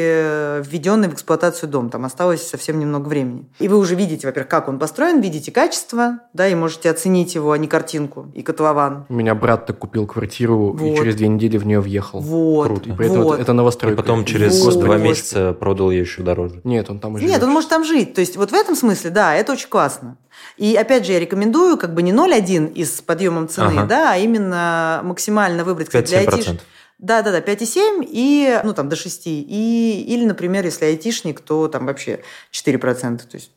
[0.62, 1.90] введенный в эксплуатацию дом.
[1.90, 3.46] Там осталось совсем немного времени.
[3.58, 7.52] И вы уже видите, во-первых, как он построен, видите качество, да, и можете оценить его,
[7.52, 9.04] а не картинку и котлован.
[9.10, 10.80] У меня брат так купил квартиру Вот.
[10.80, 12.20] и через две недели в нее въехал.
[12.20, 12.88] Вот, Круто.
[12.88, 13.34] И при этом вот.
[13.34, 14.00] это, это И новостройка.
[14.00, 14.80] потом через Вот.
[14.80, 16.62] два месяца продал ее еще дороже.
[16.64, 17.44] Нет, он там уже Нет, живет.
[17.46, 18.14] он может там жить.
[18.14, 20.16] То есть вот в этом смысле, да, это очень классно.
[20.56, 23.86] И опять же, я рекомендую как бы не 0,1 и с подъемом цены, Ага.
[23.86, 26.56] да, а именно максимально выбрать кстати, для 5-7%.
[26.56, 26.60] айтиш-
[26.98, 29.26] Да, да, да, 5,7 и, ну, там, до 6.
[29.26, 33.26] И, или, например, если айтишник, то там вообще 4%.
[33.26, 33.52] То есть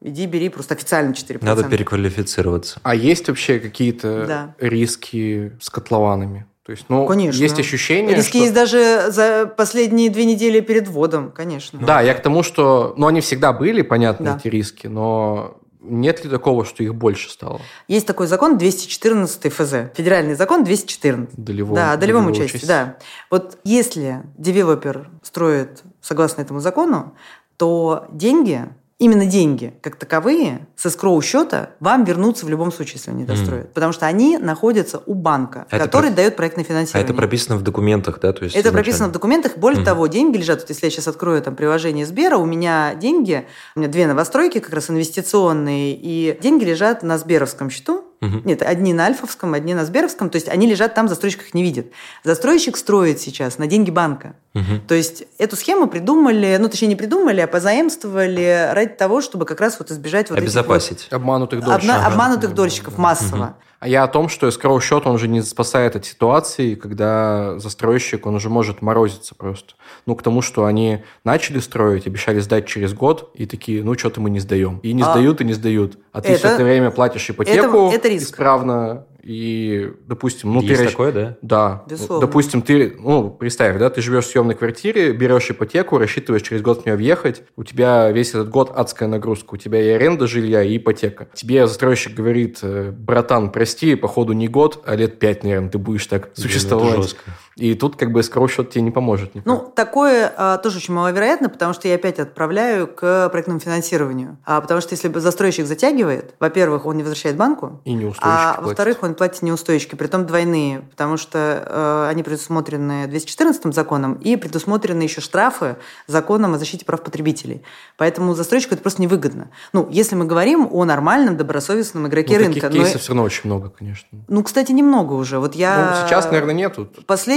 [0.00, 1.44] иди, бери, просто официально 4%.
[1.44, 2.80] Надо переквалифицироваться.
[2.82, 4.54] А есть вообще какие-то Да.
[4.58, 6.46] риски с котлованами?
[6.64, 7.38] То есть, ну, Конечно.
[7.42, 8.38] есть ощущение, Риски что...
[8.38, 11.80] есть даже за последние две недели перед вводом, конечно.
[11.84, 12.94] Да, я к тому, что...
[12.96, 14.36] Ну, они всегда были, понятно, Да.
[14.38, 17.60] эти риски, но нет ли такого, что их больше стало?
[17.88, 19.74] Есть такой закон 214 ФЗ.
[19.94, 21.34] Федеральный закон 214.
[21.36, 22.96] Долевого, Да, о долевом участии, да.
[23.30, 27.14] Вот если девелопер строит согласно этому закону,
[27.56, 28.68] то деньги,
[29.02, 33.72] именно деньги, как таковые, с эскроу счета вам вернутся в любом случае, если они достроят.
[33.74, 37.04] Потому что они находятся у банка, А который про- дает проектное А финансирование.
[37.04, 38.32] это прописано в документах, да?
[38.32, 38.82] То есть Это изначально?
[38.82, 39.56] прописано в документах.
[39.56, 39.86] Более Мгм.
[39.86, 40.60] того, деньги лежат.
[40.60, 43.44] Вот если я сейчас открою там приложение Сбера, у меня деньги,
[43.76, 48.04] у меня две новостройки как раз инвестиционные, и деньги лежат на Сберовском счету.
[48.22, 48.42] Мгм.
[48.44, 50.30] Нет, одни на Альфовском, одни на Сберовском.
[50.30, 51.92] То есть они лежат там, застройщик их не видит.
[52.22, 54.34] Застройщик строит сейчас на деньги банка.
[54.54, 54.80] Мгм.
[54.86, 59.60] То есть эту схему придумали, ну, точнее, не придумали, а позаимствовали ради того, чтобы как
[59.60, 61.08] раз вот избежать вот этих Обезопасить.
[61.10, 61.96] Обманутых вот дольщиков.
[61.96, 63.56] обна- обманутых дольщиков массово.
[63.82, 68.26] А я о том, что escrow счет, он же не спасает от ситуации, когда застройщик,
[68.26, 69.74] он уже может морозиться просто.
[70.06, 74.20] Ну, к тому, что они начали строить, обещали сдать через год, и такие, ну, что-то
[74.20, 74.78] мы не сдаем.
[74.84, 75.98] И не А сдают, и не сдают.
[76.12, 78.26] А ты это- все это время платишь ипотеку это риск.
[78.26, 80.88] исправно, и, допустим, ну, Есть ты...
[80.88, 81.38] такое, да?
[81.42, 81.84] Да.
[81.88, 82.26] Безусловно.
[82.26, 86.82] Допустим, ты, ну, представь, да, ты живешь в съемной квартире, берешь ипотеку, рассчитываешь через год
[86.82, 90.62] в нее въехать, у тебя весь этот год адская нагрузка, у тебя и аренда жилья,
[90.62, 91.28] и ипотека.
[91.34, 96.06] Тебе застройщик говорит, э, братан, прости, походу не год, а лет пять, наверное, ты будешь
[96.06, 96.96] так Блин, это существовать.
[96.96, 97.22] жестко.
[97.56, 99.34] И тут как бы escrow счет тебе не поможет.
[99.34, 99.46] никак.
[99.46, 104.38] Ну, такое а, тоже очень маловероятно, потому что я опять отправляю к проектному финансированию.
[104.44, 108.98] А, потому что если застройщик затягивает, во-первых, он не возвращает банку, и неустойчивый а во-вторых,
[109.02, 115.20] он платит неустойчики, притом двойные, потому что э, они предусмотрены 214 законом и предусмотрены еще
[115.20, 117.62] штрафы законом о защите прав потребителей.
[117.96, 119.50] Поэтому застройщику это просто невыгодно.
[119.72, 122.60] Ну, если мы говорим о нормальном, добросовестном игроке Ну, рынка.
[122.60, 124.08] таких но- кейсов все равно очень много, конечно.
[124.28, 125.38] ну, кстати, немного уже.
[125.38, 126.00] Вот я...
[126.00, 126.88] Ну, сейчас, наверное, нету.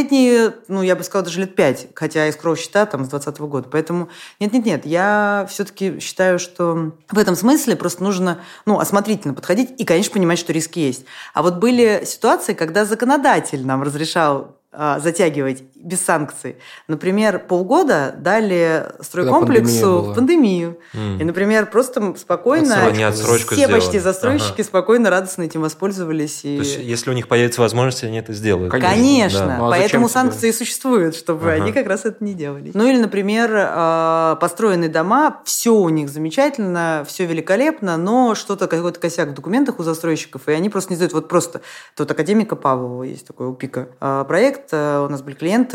[0.05, 3.41] Последние, ну, я бы сказала, даже лет пять, хотя из кровь счета там с 2020
[3.49, 3.69] года.
[3.71, 9.83] Поэтому нет-нет-нет, я все-таки считаю, что в этом смысле просто нужно, ну, осмотрительно подходить и,
[9.83, 11.05] конечно, понимать, что риски есть.
[11.33, 16.57] А вот были ситуации, когда законодатель нам разрешал а, затягивать без санкций.
[16.87, 20.79] Например, полгода дали стройкомплексу в пандемию.
[20.93, 21.19] М.
[21.19, 23.79] И, например, просто спокойно отсрочку все сделали.
[23.79, 24.63] почти застройщики Ага.
[24.63, 26.41] спокойно, радостно этим воспользовались.
[26.43, 26.57] И...
[26.57, 28.71] То есть, если у них появится возможность, они это сделают.
[28.71, 28.95] Конечно.
[28.95, 29.57] Конечно, Да.
[29.57, 30.13] Ну, а поэтому тебе?
[30.13, 31.63] санкции и существуют, чтобы Ага.
[31.63, 32.71] они как раз это не делали.
[32.73, 38.99] Ну или, например, э, построенные дома, все у них замечательно, все великолепно, но что-то, какой-то
[38.99, 41.13] косяк в документах у застройщиков, и они просто не сдают.
[41.13, 41.61] Вот просто
[41.95, 45.74] тут академика Павлова есть такой у ПИКа э, проект, э, у нас были клиенты,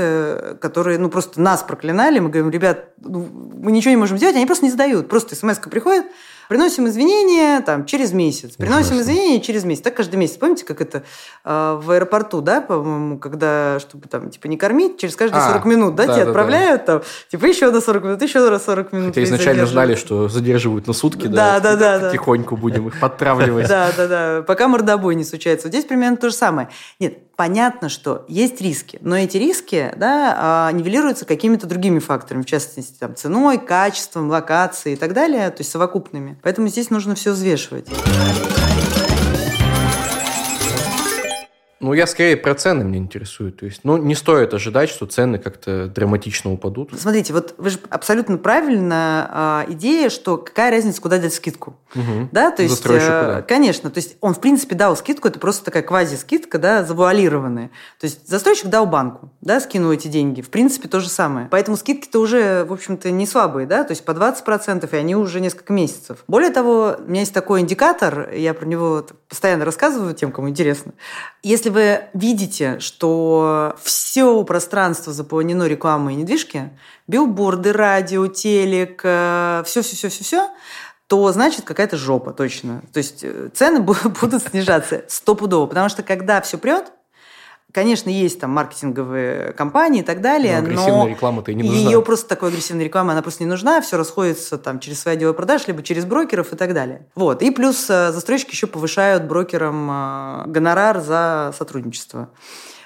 [0.61, 4.47] которые, ну, просто нас проклинали, мы говорим, ребят, ну, мы ничего не можем сделать, они
[4.47, 6.07] просто не сдают, просто смс приходит,
[6.51, 8.57] Приносим извинения там, через месяц.
[8.57, 9.03] Приносим Ужасно.
[9.03, 9.83] извинения через месяц.
[9.83, 10.37] Так каждый месяц.
[10.37, 11.05] Помните, как это
[11.45, 15.65] э, в аэропорту, да, по-моему, когда, чтобы там, типа, не кормить, через каждые А, 40
[15.67, 18.93] минут, да, да, тебе да, отправляют там, типа, еще на 40 минут, еще на 40
[18.93, 19.07] минут.
[19.15, 22.07] Хотя изначально знали, что задерживают на сутки, Да, да, да, да.
[22.09, 23.69] потихоньку будем их подтравливать.
[23.69, 24.43] Да, да, да.
[24.43, 25.69] Пока мордобой не случается.
[25.69, 26.69] Вот здесь примерно то же самое.
[26.99, 32.47] Нет, понятно, что есть риски, но эти риски да, а, нивелируются какими-то другими факторами, в
[32.47, 36.40] частности, там, ценой, качеством, локацией и так далее, то есть совокупными.
[36.43, 37.87] Поэтому здесь нужно все взвешивать.
[41.81, 43.59] Ну, я скорее про цены меня интересует.
[43.59, 46.93] То есть, ну, не стоит ожидать, что цены как-то драматично упадут.
[46.99, 51.77] Смотрите, вот вы же абсолютно правильно а, идея, что какая разница, куда дать скидку.
[51.95, 52.29] Мгм.
[52.33, 55.83] Да, то есть, э, конечно, то есть он, в принципе, дал скидку, это просто такая
[55.83, 57.71] квази-скидка, да, завуалированная.
[57.99, 60.43] То есть застройщик дал банку, да, скинул эти деньги.
[60.43, 61.49] В принципе, то же самое.
[61.51, 65.41] Поэтому скидки-то уже, в общем-то, не слабые, да, то есть по 20%, и они уже
[65.41, 66.19] несколько месяцев.
[66.29, 70.93] Более того, у меня есть такой индикатор, я про него постоянно рассказываю тем, кому интересно.
[71.43, 76.71] Если вы видите, что все пространство заполнено рекламой и недвижки,
[77.07, 80.51] билборды, радио, телек, все-все-все-все-все,
[81.11, 82.83] то значит какая-то жопа, точно.
[82.93, 85.67] То есть э, цены бу- будут снижаться стопудово.
[85.67, 86.93] Потому что когда все прет,
[87.73, 91.79] Конечно, есть там маркетинговые компании и так далее, но агрессивная но реклама-то и не нужна.
[91.79, 95.35] ее просто такой агрессивной рекламы, она просто не нужна, все расходится там через свои отделы
[95.35, 97.07] продаж, либо через брокеров и так далее.
[97.15, 97.43] Вот.
[97.43, 102.31] И плюс э, застройщики еще повышают брокерам э, гонорар за сотрудничество.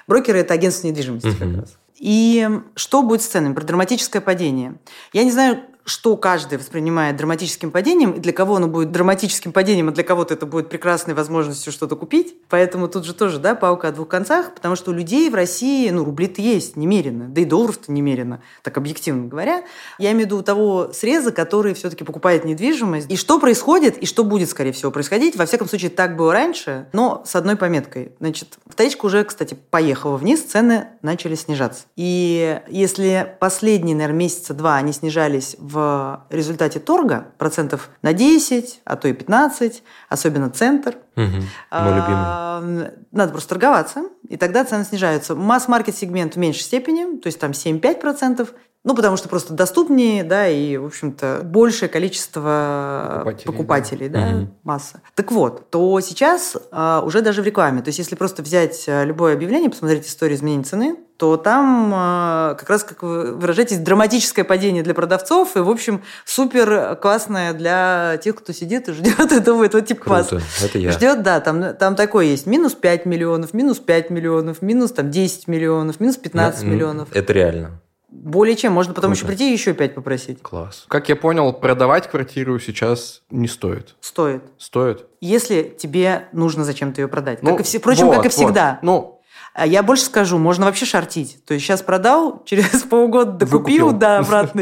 [0.07, 1.77] Брокеры– это агентство недвижимости как раз.
[1.97, 3.53] И что будет с ценами?
[3.53, 4.75] Про драматическое падение.
[5.13, 9.89] Я не знаю, что каждый воспринимает драматическим падением, и для кого оно будет драматическим падением,
[9.89, 12.35] а для кого-то это будет прекрасной возможностью что-то купить.
[12.49, 15.89] Поэтому тут же тоже, да, паука о двух концах, потому что у людей в России,
[15.91, 19.63] ну, рубли-то есть немерено, да и долларов-то немерено, так объективно говоря.
[19.99, 23.11] Я имею в виду того среза, который все-таки покупает недвижимость.
[23.11, 25.35] И что происходит, и что будет, скорее всего, происходить.
[25.35, 28.13] Во всяком случае, так было раньше, но с одной пометкой.
[28.19, 31.83] Значит, вторичка уже, кстати, поехала вниз, цены начали снижаться.
[31.95, 38.81] И если последние, наверное, месяца два они снижались в в результате торга процентов на 10,
[38.85, 40.95] а то и 15, особенно центр.
[41.15, 41.25] Угу.
[41.71, 42.91] Любимый.
[43.11, 45.35] Надо просто торговаться, и тогда цены снижаются.
[45.35, 48.49] Масс-маркет сегмент в меньшей степени, то есть там 7-5%,
[48.85, 54.37] ну, потому что просто доступнее, да, и, в общем-то, большее количество покупателей, покупателей да, да
[54.37, 54.47] угу.
[54.63, 55.01] масса.
[55.15, 59.03] Так вот, то сейчас а, уже даже в рекламе, то есть если просто взять а,
[59.03, 64.43] любое объявление, посмотреть историю изменения цены, то там э, как раз, как вы выражаетесь, драматическое
[64.43, 69.39] падение для продавцов и, в общем, супер классное для тех, кто сидит и ждет и
[69.39, 70.33] думает, вот типа вас.
[70.61, 70.91] это я.
[70.91, 72.45] Ждет, да, там, там такое есть.
[72.45, 77.07] Минус 5 миллионов, минус 5 миллионов, минус там 10 миллионов, минус 15 да, миллионов.
[77.13, 77.81] Это реально.
[78.15, 78.73] Более чем.
[78.73, 79.19] Можно потом Круто.
[79.19, 80.41] еще прийти и еще 5 попросить.
[80.41, 80.85] Класс.
[80.87, 83.95] Как я понял, продавать квартиру сейчас не стоит.
[83.99, 84.43] Стоит.
[84.57, 85.05] Стоит.
[85.19, 87.43] Если тебе нужно зачем-то ее продать.
[87.43, 88.79] Ну, как и все, впрочем, вот, как и всегда.
[88.81, 88.83] Вот.
[88.83, 89.14] Ну,
[89.55, 91.39] а я больше скажу, можно вообще шортить.
[91.45, 93.91] То есть сейчас продал, через полгода докупил, Выкупил.
[93.93, 94.61] да, обратно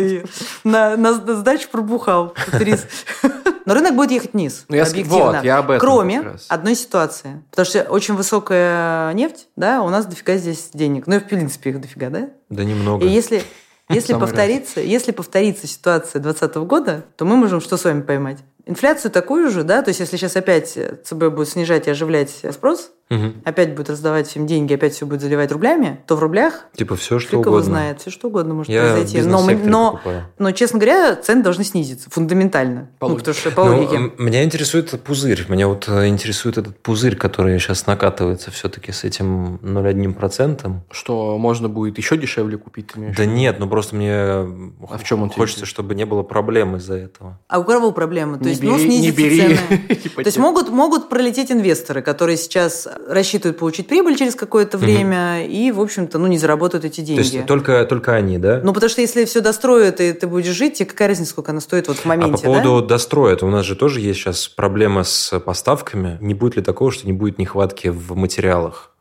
[0.64, 2.36] на, на, на сдачу пробухал.
[3.66, 5.26] Но рынок будет ехать вниз, ну, я, объективно.
[5.26, 7.42] Вот, я об этом Кроме одной ситуации.
[7.50, 11.08] Потому что очень высокая нефть, да, у нас дофига здесь денег.
[11.08, 12.30] Ну и в принципе их дофига, да?
[12.50, 13.06] Да немного.
[13.06, 13.42] И если,
[13.90, 18.40] если, повторится, если повторится ситуация 2020 года, то мы можем что с вами поймать?
[18.66, 22.92] Инфляцию такую же, да, то есть если сейчас опять ЦБ будет снижать и оживлять спрос,
[23.10, 23.34] угу.
[23.44, 27.20] опять будет раздавать всем деньги, опять все будет заливать рублями, то в рублях типа все
[27.20, 27.62] что угодно.
[27.62, 29.22] знает, все что угодно может Я произойти.
[29.22, 30.02] Но, но,
[30.38, 32.90] но, честно говоря, цены должны снизиться фундаментально.
[33.00, 34.12] По ну, потому что по ну, логике.
[34.18, 35.46] Меня интересует этот пузырь.
[35.48, 40.72] Меня вот э, интересует этот пузырь, который сейчас накатывается все-таки с этим 0,1%.
[40.92, 42.92] Что можно будет еще дешевле купить?
[42.96, 46.96] Да нет, ну просто мне а в чем он хочется, чтобы не было проблем из-за
[46.96, 47.40] этого.
[47.48, 48.38] А у кого проблемы?
[48.38, 49.58] То не есть, ну, бери, ну, снизится не бери.
[49.58, 50.14] цены.
[50.16, 55.52] То есть могут, могут пролететь инвесторы, которые сейчас рассчитывают получить прибыль через какое-то время угу.
[55.52, 57.22] и, в общем-то, ну, не заработают эти деньги.
[57.22, 58.62] То есть только, только они, да?
[58.64, 61.62] Ну, потому что если все достроят, и ты будешь жить, тебе какая разница, сколько она
[61.62, 62.96] стоит вот в моменте, А по поводу да?
[62.96, 66.18] достроят, у нас же тоже есть сейчас проблема с поставками.
[66.22, 68.92] Не будет ли такого, что не будет нехватки в материалах?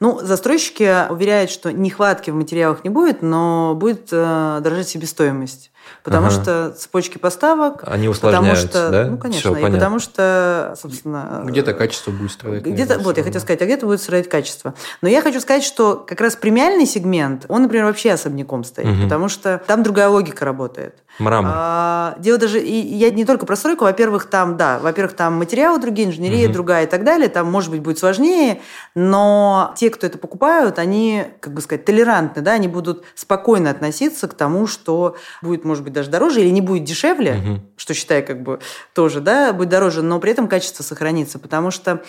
[0.00, 5.72] Ну, застройщики уверяют, что нехватки в материалах не будет, но будет э, дорожать себестоимость.
[6.02, 6.34] Потому ага.
[6.34, 7.82] что цепочки поставок...
[7.86, 9.10] Они усложняются, потому что, да?
[9.10, 9.54] Ну, конечно.
[9.54, 11.42] Все, и потому что, собственно...
[11.44, 12.62] Где-то качество будет страдать.
[12.62, 14.74] Где-то, вот, я хотела сказать, а где-то будет страдать качество.
[15.02, 19.02] Но я хочу сказать, что как раз премиальный сегмент, он, например, вообще особняком стоит, угу.
[19.04, 20.96] потому что там другая логика работает.
[21.18, 21.52] Мрамор.
[21.54, 22.60] А, дело даже...
[22.60, 26.54] И я не только про стройку, во-первых, там, да, во-первых, там материалы другие, инженерия угу.
[26.54, 28.60] другая и так далее, там, может быть, будет сложнее,
[28.94, 34.28] но те, кто это покупают, они, как бы сказать, толерантны, да, они будут спокойно относиться
[34.28, 37.60] к тому, что будет, может быть, даже дороже или не будет дешевле, угу.
[37.76, 38.60] что считай как бы
[38.94, 42.02] тоже, да, будет дороже, но при этом качество сохранится, потому что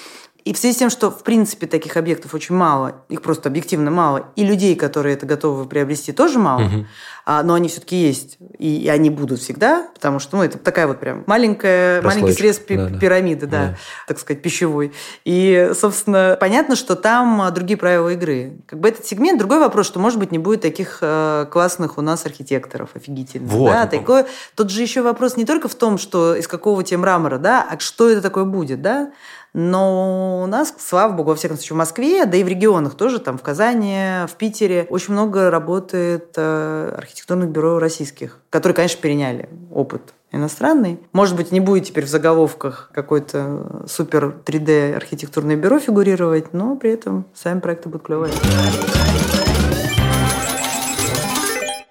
[0.45, 3.91] и в связи с тем, что, в принципе, таких объектов очень мало, их просто объективно
[3.91, 6.85] мало, и людей, которые это готовы приобрести, тоже мало, угу.
[7.31, 10.87] А, но они все-таки есть, и, и они будут всегда, потому что ну, это такая
[10.87, 13.67] вот прям маленькая, маленький срез да, пирамиды, да.
[13.67, 14.93] Да, так сказать, пищевой.
[15.25, 18.57] И, собственно, понятно, что там другие правила игры.
[18.65, 22.01] Как бы этот сегмент, другой вопрос, что, может быть, не будет таких э, классных у
[22.01, 23.51] нас архитекторов офигительных.
[23.51, 23.73] Вот.
[23.73, 23.85] Да?
[23.85, 27.63] Такое, тут же еще вопрос не только в том, что из какого тебе мрамора, да,
[27.69, 29.11] а что это такое будет, да?
[29.53, 33.19] Но у нас, слава богу, во всяком случае, в Москве, да и в регионах тоже,
[33.19, 39.49] там в Казани, в Питере, очень много работает э, архитектурных бюро российских, которые, конечно, переняли
[39.71, 40.99] опыт иностранный.
[41.11, 46.91] Может быть, не будет теперь в заголовках какой-то супер 3D архитектурное бюро фигурировать, но при
[46.91, 48.31] этом сами проекты будут клевые.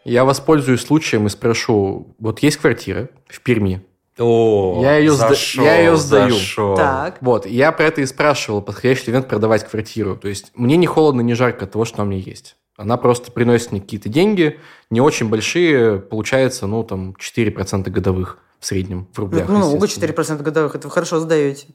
[0.04, 3.84] Я воспользуюсь случаем и спрошу, вот есть квартира в Перми,
[4.18, 5.76] о, я ее, зашел, сда...
[5.76, 6.34] я ее сдаю.
[6.34, 6.74] Зашел.
[6.74, 7.18] Так.
[7.20, 10.16] Вот, я про это и спрашивал, подходящий ли вариант продавать квартиру.
[10.16, 12.56] То есть мне не холодно, не жарко от того, что она мне есть.
[12.78, 14.58] Она просто приносит мне какие-то деньги,
[14.88, 19.48] не очень большие, получается, ну, там, 4% годовых в среднем, в рублях.
[19.48, 21.66] Ну, много 4% годовых, это вы хорошо сдаете.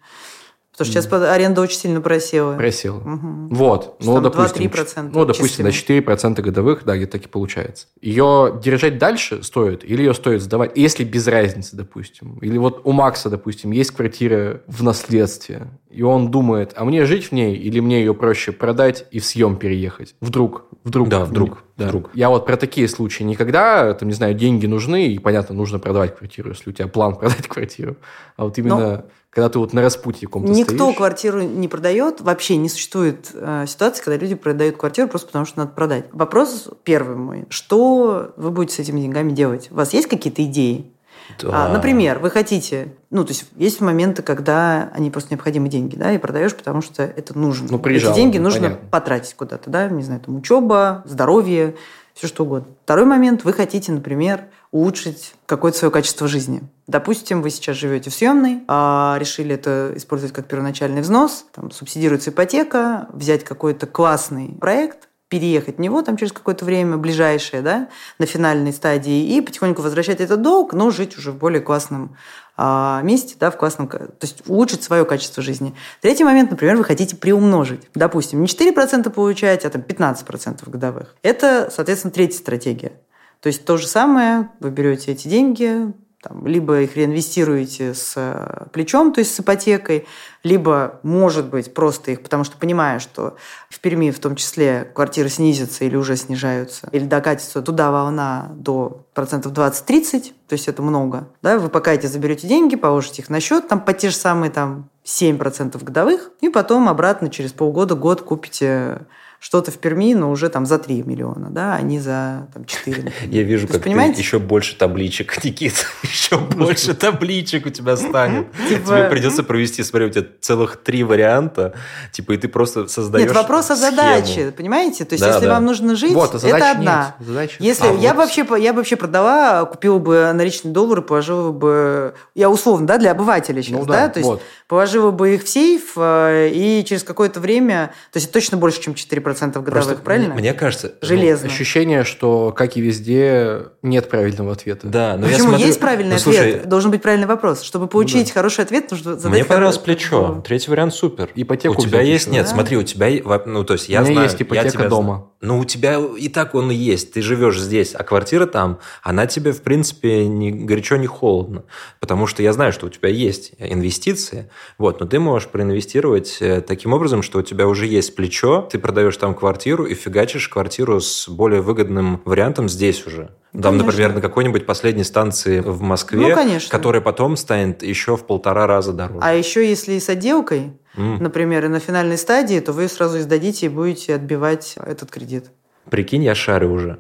[0.72, 2.56] Потому что сейчас аренда очень сильно просела.
[2.56, 2.98] Просела.
[2.98, 3.54] Угу.
[3.54, 3.98] Вот.
[4.00, 5.12] Ну, допустим, 2-3%.
[5.14, 7.86] Ну, допустим, на 4% годовых, да, где-то так и получается.
[8.02, 12.40] Ее держать дальше стоит или ее стоит сдавать, если без разницы, допустим.
[12.40, 17.26] Или вот у Макса, допустим, есть квартира в наследстве, и он думает, а мне жить
[17.26, 20.16] в ней или мне ее проще продать и в съем переехать?
[20.22, 20.66] Вдруг.
[20.84, 21.10] Вдруг.
[21.10, 21.64] Да, вдруг.
[21.78, 21.88] Да.
[21.88, 22.10] вдруг.
[22.14, 23.24] Я вот про такие случаи.
[23.24, 27.16] Никогда, там, не знаю, деньги нужны, и, понятно, нужно продавать квартиру, если у тебя план
[27.20, 27.98] продать квартиру.
[28.38, 28.78] А вот именно...
[28.78, 30.98] Но когда ты вот на распутье каком-то Никто стоишь.
[30.98, 32.22] квартиру не продает.
[32.22, 36.06] Вообще не существует э, ситуации, когда люди продают квартиру просто потому, что надо продать.
[36.12, 37.46] Вопрос первый мой.
[37.50, 39.70] Что вы будете с этими деньгами делать?
[39.72, 40.93] У вас есть какие-то идеи?
[41.42, 41.66] Да.
[41.66, 46.12] А, например, вы хотите, ну, то есть есть моменты, когда они просто необходимы деньги, да,
[46.12, 47.68] и продаешь, потому что это нужно.
[47.72, 48.90] Ну, приезжал, Эти деньги нужно понятно.
[48.90, 51.76] потратить куда-то, да, не знаю, там учеба, здоровье,
[52.14, 52.68] все что угодно.
[52.84, 56.62] Второй момент, вы хотите, например, улучшить какое-то свое качество жизни.
[56.88, 62.30] Допустим, вы сейчас живете в съемной, а решили это использовать как первоначальный взнос, там субсидируется
[62.30, 68.28] ипотека, взять какой-то классный проект, переехать в него там через какое-то время, ближайшее, да, на
[68.28, 72.16] финальной стадии, и потихоньку возвращать этот долг, но жить уже в более классном
[72.56, 75.74] а, месте, да, в классном, то есть улучшить свое качество жизни.
[76.02, 77.82] Третий момент, например, вы хотите приумножить.
[77.96, 81.16] Допустим, не 4% получаете, а там 15% годовых.
[81.24, 82.92] Это, соответственно, третья стратегия.
[83.40, 85.92] То есть то же самое, вы берете эти деньги,
[86.24, 90.08] там, либо их реинвестируете с э, плечом, то есть с ипотекой,
[90.44, 93.36] либо, может быть, просто их, потому что понимая, что
[93.70, 99.06] в Перми в том числе квартиры снизятся или уже снижаются, или докатится туда волна до
[99.14, 103.42] процентов 20-30, то есть это много, да, вы пока эти заберете деньги, положите их на
[103.42, 108.22] счет, там по те же самые там 7% годовых, и потом обратно через полгода, год
[108.22, 109.02] купите
[109.44, 113.04] что-то в Перми, но уже там за 3 миллиона, да, а не за там, 4.
[113.04, 113.30] Например.
[113.30, 114.16] Я вижу, как понимаете?
[114.16, 118.48] ты еще больше табличек, Никит, еще больше табличек у тебя станет.
[118.70, 118.88] Типа...
[118.88, 121.74] Тебе придется провести, смотри, у тебя целых три варианта,
[122.14, 125.04] типа, и ты просто создаешь Нет, вопрос о задаче, понимаете?
[125.04, 127.18] То есть, если вам нужно жить, вот, это одна.
[127.60, 132.88] Если а я, вообще, я вообще продала, купила бы наличные доллары, положила бы, я условно,
[132.88, 134.32] да, для обывателя сейчас, ну, да, то есть
[134.70, 138.94] положила бы их в сейф, э, и через какое-то время, то есть точно больше, чем
[138.94, 140.34] 4% годовых, Просто правильно?
[140.34, 140.94] Мне кажется...
[141.02, 141.48] Ну, Железно.
[141.48, 144.88] Ну, ощущение, что, как и везде, нет правильного ответа.
[144.88, 145.38] Да, но Почему?
[145.38, 145.66] Я смотрю...
[145.68, 146.36] Есть правильный ну, ответ.
[146.36, 146.66] Слушай...
[146.66, 147.62] Должен быть правильный вопрос.
[147.62, 148.34] Чтобы получить да.
[148.34, 149.32] хороший ответ, нужно задать...
[149.32, 150.42] Мне понравилось плечо.
[150.46, 151.30] Третий вариант супер.
[151.36, 152.26] Ипотеку У тебя есть...
[152.26, 152.36] Еще.
[152.36, 152.52] Нет, да?
[152.52, 153.10] смотри, у тебя...
[153.46, 154.30] Ну, то есть я у меня знаю...
[154.30, 155.30] есть ипотека я тебя дома.
[155.42, 157.14] Ну, у тебя и так он и есть.
[157.14, 161.64] Ты живешь здесь, а квартира там, она тебе, в принципе, не горячо, не холодно.
[162.00, 166.62] Потому что я знаю, что у тебя есть инвестиции, вот, но ты можешь проинвестировать э,
[166.62, 171.00] таким образом, что у тебя уже есть плечо, ты продаешь там квартиру и фигачишь квартиру
[171.00, 173.32] с более выгодным вариантом здесь уже.
[173.54, 173.86] Там, конечно.
[173.86, 176.70] например, на какой-нибудь последней станции в Москве, ну, конечно.
[176.70, 179.22] которая потом станет еще в полтора раза дороже.
[179.22, 181.22] А еще если с отделкой, mm.
[181.22, 185.52] например, и на финальной стадии, то вы сразу издадите и будете отбивать этот кредит.
[185.90, 187.00] Прикинь, я шарю уже.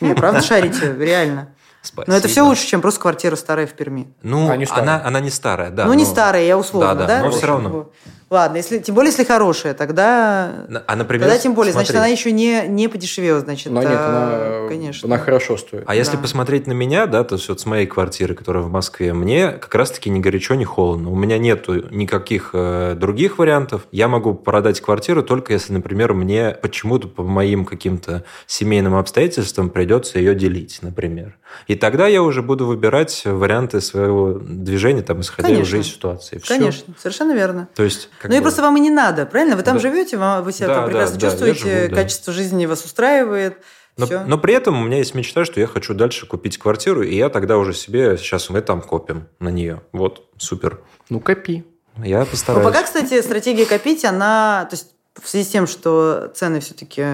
[0.00, 1.48] Не, правда шарите, реально.
[1.82, 2.12] Спасибо.
[2.12, 4.14] Но это все лучше, чем просто квартира старая в Перми.
[4.22, 5.82] Ну, а она, она не старая, да.
[5.86, 5.94] Ну, но...
[5.96, 7.06] не старая, я условно, да?
[7.06, 7.90] да, да но все равно.
[8.30, 10.64] Ладно, если, тем более, если хорошая, тогда...
[10.86, 11.86] А, например, тогда тем более, смотри.
[11.86, 15.08] значит, она еще не, не подешевела, значит, Но нет, а, она, конечно.
[15.08, 15.82] она хорошо стоит.
[15.82, 15.94] А да.
[15.94, 19.50] если посмотреть на меня, да, то есть вот с моей квартиры, которая в Москве, мне
[19.50, 21.10] как раз-таки ни горячо, ни холодно.
[21.10, 23.82] У меня нету никаких э, других вариантов.
[23.90, 30.20] Я могу продать квартиру только если, например, мне почему-то по моим каким-то семейным обстоятельствам придется
[30.20, 31.36] ее делить, например.
[31.66, 35.62] И тогда я уже буду выбирать варианты своего движения, там, исходя конечно.
[35.62, 36.38] уже из ситуации.
[36.38, 36.54] Все.
[36.54, 37.68] Конечно, совершенно верно.
[37.74, 39.56] То есть ну и просто вам и не надо, правильно?
[39.56, 39.80] Вы там да.
[39.80, 43.58] живете, вы себя да, прекрасно да, чувствуете, живу, качество жизни вас устраивает.
[43.96, 47.14] Но, но при этом у меня есть мечта, что я хочу дальше купить квартиру, и
[47.14, 49.82] я тогда уже себе, сейчас мы там копим на нее.
[49.92, 50.80] Вот, супер.
[51.08, 51.64] Ну, копи.
[52.02, 52.64] Я постараюсь.
[52.64, 54.66] Ну, пока, кстати, стратегия копить, она...
[54.70, 57.04] То есть в связи с тем, что цены все-таки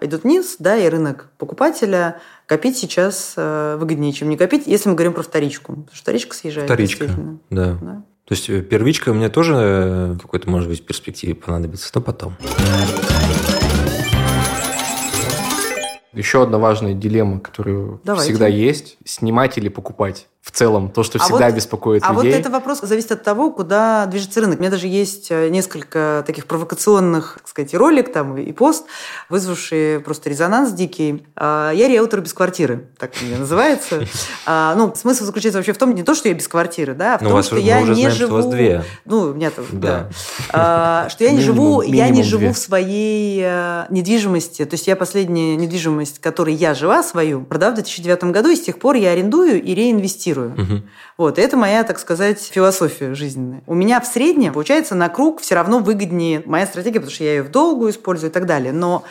[0.00, 4.94] идут вниз, да, и рынок покупателя, копить сейчас э, выгоднее, чем не копить, если мы
[4.94, 5.72] говорим про вторичку.
[5.72, 6.66] Потому что вторичка съезжает.
[6.66, 7.06] Вторичка,
[7.50, 7.78] да.
[7.80, 8.02] да.
[8.26, 12.36] То есть э, первичка мне тоже э, какой-то, может быть, в перспективе понадобится, но потом.
[16.12, 18.30] Еще одна важная дилемма, которая Давайте.
[18.30, 18.96] всегда есть.
[19.04, 20.26] Снимать или покупать?
[20.46, 22.30] В целом, то, что а всегда вот, беспокоит а людей.
[22.30, 24.58] А вот этот вопрос зависит от того, куда движется рынок.
[24.58, 28.84] У меня даже есть э, несколько таких провокационных, так сказать, ролик там и пост,
[29.28, 31.26] вызвавшие просто резонанс дикий.
[31.34, 34.06] А, я риэлтор без квартиры, так у меня называется.
[34.48, 37.18] А, ну, смысл заключается вообще в том, не то, что я без квартиры, да, а
[37.18, 38.52] в ну, том, что я не живу...
[39.04, 40.08] Ну, у меня там, да.
[41.08, 44.64] Что я не живу, я не живу в своей э, недвижимости.
[44.64, 48.62] То есть я последняя недвижимость, которой я жила свою, продала в 2009 году, и с
[48.62, 50.52] тех пор я арендую и реинвестирую инвестирую.
[50.52, 50.82] Угу.
[51.18, 53.62] Вот, это моя, так сказать, философия жизненная.
[53.66, 57.36] У меня в среднем, получается, на круг все равно выгоднее моя стратегия, потому что я
[57.36, 58.72] ее в долгую использую и так далее.
[58.72, 59.04] Но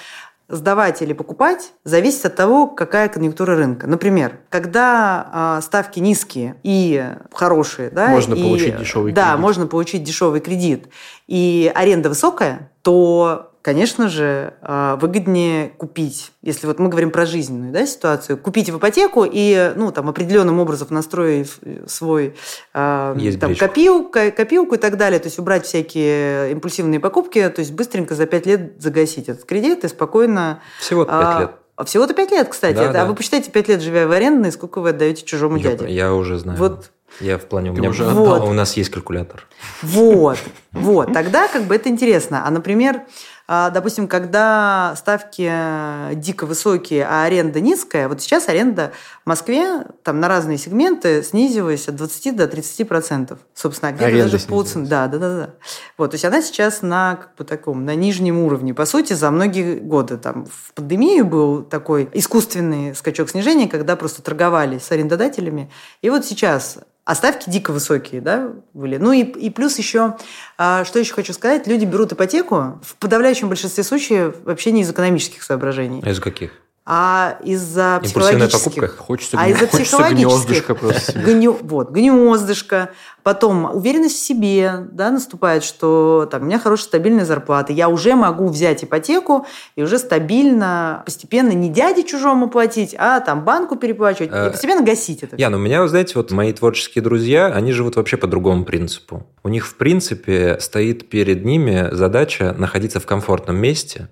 [0.47, 3.87] сдавать или покупать зависит от того, какая конъюнктура рынка.
[3.87, 9.39] Например, когда э, ставки низкие и хорошие, да, можно и, получить дешевый да, кредит.
[9.39, 10.87] можно получить дешевый кредит,
[11.25, 17.73] и аренда высокая, то конечно же, а, выгоднее купить, если вот мы говорим про жизненную
[17.73, 21.57] да, ситуацию, купить в ипотеку и ну, там, определенным образом настроив
[21.87, 22.35] свой
[22.73, 23.17] там,
[23.57, 28.27] копилку, копилку и так далее, то есть убрать всякие импульсивные покупки, то есть быстренько за
[28.27, 30.59] 5 лет загасить этот кредит и спокойно...
[30.79, 31.87] Всего 5 а, лет.
[31.87, 32.75] Всего-то 5 лет, кстати.
[32.75, 33.05] Да, а да.
[33.05, 35.91] вы посчитайте 5 лет, живя в арендной, сколько вы отдаете чужому я, дяде?
[35.91, 36.59] Я уже знаю.
[36.59, 38.43] Вот я в плане, у меня уже вот.
[38.43, 39.47] у нас есть калькулятор.
[39.81, 40.37] Вот,
[40.71, 41.13] вот.
[41.13, 42.43] Тогда как бы это интересно.
[42.45, 43.05] А, например, а,
[43.47, 48.91] допустим, когда ставки э, дико высокие, а аренда низкая, вот сейчас аренда
[49.23, 53.39] в Москве там на разные сегменты снизилась от 20 до 30 процентов.
[53.53, 54.87] Собственно, где-то даже полцены.
[54.87, 55.49] Да, да, да, да.
[55.97, 59.29] Вот, то есть она сейчас на как бы таком, на нижнем уровне, по сути, за
[59.29, 60.17] многие годы.
[60.17, 65.71] Там в пандемию был такой искусственный скачок снижения, когда просто торговали с арендодателями.
[66.01, 68.97] И вот сейчас а ставки дико высокие, да, были.
[68.97, 70.17] Ну и, и плюс еще,
[70.57, 74.89] а, что еще хочу сказать, люди берут ипотеку в подавляющем большинстве случаев вообще не из
[74.89, 76.01] экономических соображений.
[76.03, 76.51] А из каких?
[76.85, 78.75] А из-за психологических...
[78.75, 79.03] покупка.
[79.03, 81.15] Хочется, а из-за психологических...
[81.15, 81.57] Гнё...
[81.61, 82.91] Вот, гнездышко.
[83.23, 88.13] Потом уверенность в себе да, наступает, что там, у меня хорошая стабильная зарплата, я уже
[88.13, 94.29] могу взять ипотеку и уже стабильно, постепенно не дяде чужому платить, а там банку переплачивать
[94.29, 95.37] и э, постепенно гасить это.
[95.37, 99.25] Я, ну у меня, знаете, вот мои творческие друзья, они живут вообще по другому принципу.
[99.43, 104.09] У них, в принципе, стоит перед ними задача находиться в комфортном месте,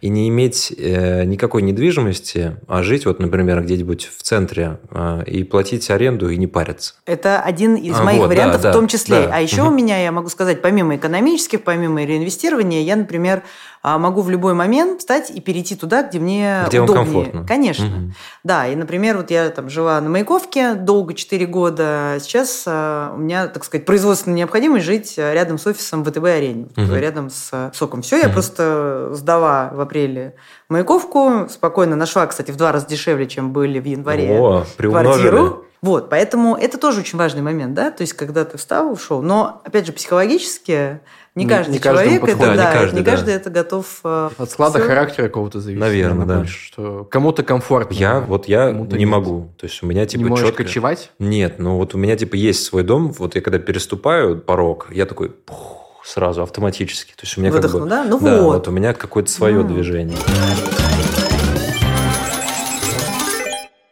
[0.00, 5.44] и не иметь э, никакой недвижимости, а жить вот, например, где-нибудь в центре э, и
[5.44, 6.94] платить аренду и не париться.
[7.06, 9.26] Это один из а, моих вот, вариантов да, в том числе.
[9.26, 9.30] Да.
[9.34, 9.70] А еще угу.
[9.70, 13.42] у меня, я могу сказать, помимо экономических, помимо реинвестирования, я, например,
[13.82, 17.04] а могу в любой момент встать и перейти туда, где мне где удобнее.
[17.04, 17.46] комфортно.
[17.46, 17.86] Конечно.
[17.86, 18.12] Угу.
[18.44, 22.18] Да, и, например, вот я там жила на Маяковке долго, 4 года.
[22.20, 26.94] Сейчас а, у меня, так сказать, производственная необходимость жить рядом с офисом ВТБ-арене, угу.
[26.94, 28.02] рядом с СОКом.
[28.02, 28.26] Все, угу.
[28.26, 30.34] я просто сдала в апреле
[30.68, 35.64] Маяковку, спокойно нашла, кстати, в два раза дешевле, чем были в январе О, квартиру.
[35.80, 39.22] Вот, поэтому это тоже очень важный момент, да, то есть когда ты встал, ушел.
[39.22, 41.00] Но, опять же, психологически
[41.36, 43.32] не каждый не человек это, да, не каждый, не каждый да.
[43.32, 44.00] это готов.
[44.02, 44.88] Э, От склада все.
[44.88, 45.80] характера какого-то зависит.
[45.80, 46.38] Наверное, да.
[46.38, 47.94] Больше, что кому-то комфортно.
[47.94, 49.08] Я вот я не нет.
[49.08, 49.52] могу.
[49.56, 50.64] То есть у меня типа не можешь четко...
[50.64, 51.12] кочевать?
[51.20, 53.12] Нет, ну вот у меня типа есть свой дом.
[53.12, 57.12] Вот я когда переступаю порог, я такой пух, сразу автоматически.
[57.12, 58.04] То есть у меня Выдохну, как бы, да?
[58.04, 58.54] Ну да, вот.
[58.54, 59.68] вот у меня какое-то свое mm.
[59.68, 60.18] движение.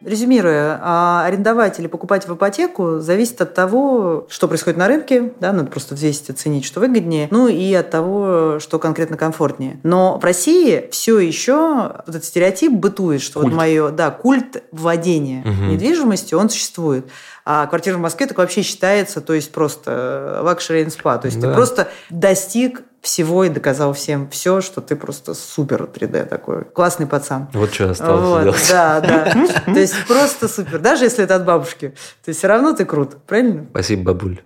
[0.07, 5.53] Резюмируя, а арендовать или покупать в ипотеку зависит от того, что происходит на рынке, да,
[5.53, 9.81] надо просто взвесить, оценить, что выгоднее, ну и от того, что конкретно комфортнее.
[9.83, 13.53] Но в России все еще вот этот стереотип бытует, что культ.
[13.53, 15.73] вот мое, да, культ владения угу.
[15.73, 17.07] недвижимостью, он существует.
[17.45, 21.41] А квартира в Москве так вообще считается, то есть просто luxury and spa, то есть
[21.41, 21.49] да.
[21.49, 26.65] ты просто достиг всего и доказал всем все, что ты просто супер 3D такой.
[26.65, 27.49] Классный пацан.
[27.53, 28.67] Вот что осталось вот, делать.
[28.69, 29.49] Да, да.
[29.73, 30.81] То есть просто супер.
[30.81, 31.91] Даже если это от бабушки.
[32.25, 33.23] То есть все равно ты крут.
[33.25, 33.67] Правильно?
[33.71, 34.41] Спасибо, бабуль.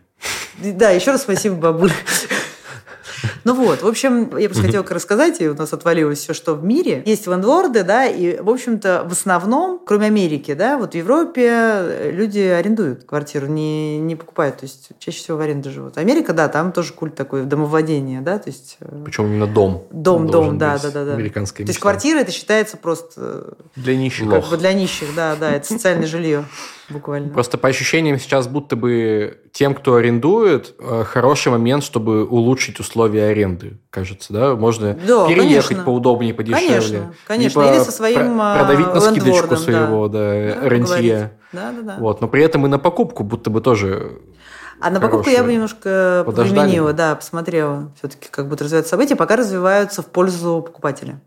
[0.59, 1.93] Да, еще раз спасибо, бабуль.
[3.45, 6.65] Ну вот, в общем, я просто хотела рассказать, и у нас отвалилось все, что в
[6.65, 7.03] мире.
[7.07, 12.41] Есть лендлорды, да, и, в общем-то, в основном, кроме Америки, да, вот в Европе люди
[12.41, 15.99] арендуют квартиру, не, не покупают, то есть чаще всего в аренду живут.
[15.99, 18.77] Америка, да, там тоже культ такой домовладения, да, то есть...
[18.81, 19.85] Э, Причем именно дом.
[19.91, 21.13] Дом, дом, да, да, да, да.
[21.15, 23.55] Американская То есть квартира это считается просто...
[23.77, 24.29] Для нищих.
[24.29, 26.45] Как бы для нищих, да, да, это социальное жилье
[26.91, 27.31] буквально.
[27.31, 33.30] Просто по ощущениям сейчас будто бы тем, кто арендует, э, хороший момент, чтобы улучшить условия
[33.31, 34.55] аренды, кажется, да?
[34.55, 35.85] Можно да, переехать конечно.
[35.85, 36.69] поудобнее, подешевле.
[36.69, 37.61] Конечно, конечно.
[37.61, 40.19] Либо Или со своим продавить на скидочку своего да.
[40.19, 41.33] Да, рентье.
[41.53, 41.97] Да, да, да.
[41.99, 42.21] Вот.
[42.21, 44.21] Но при этом и на покупку будто бы тоже
[44.81, 46.61] а на покупку я бы немножко Подождали.
[46.61, 51.21] применила, да, посмотрела все-таки, как будут развиваться события, пока развиваются в пользу покупателя.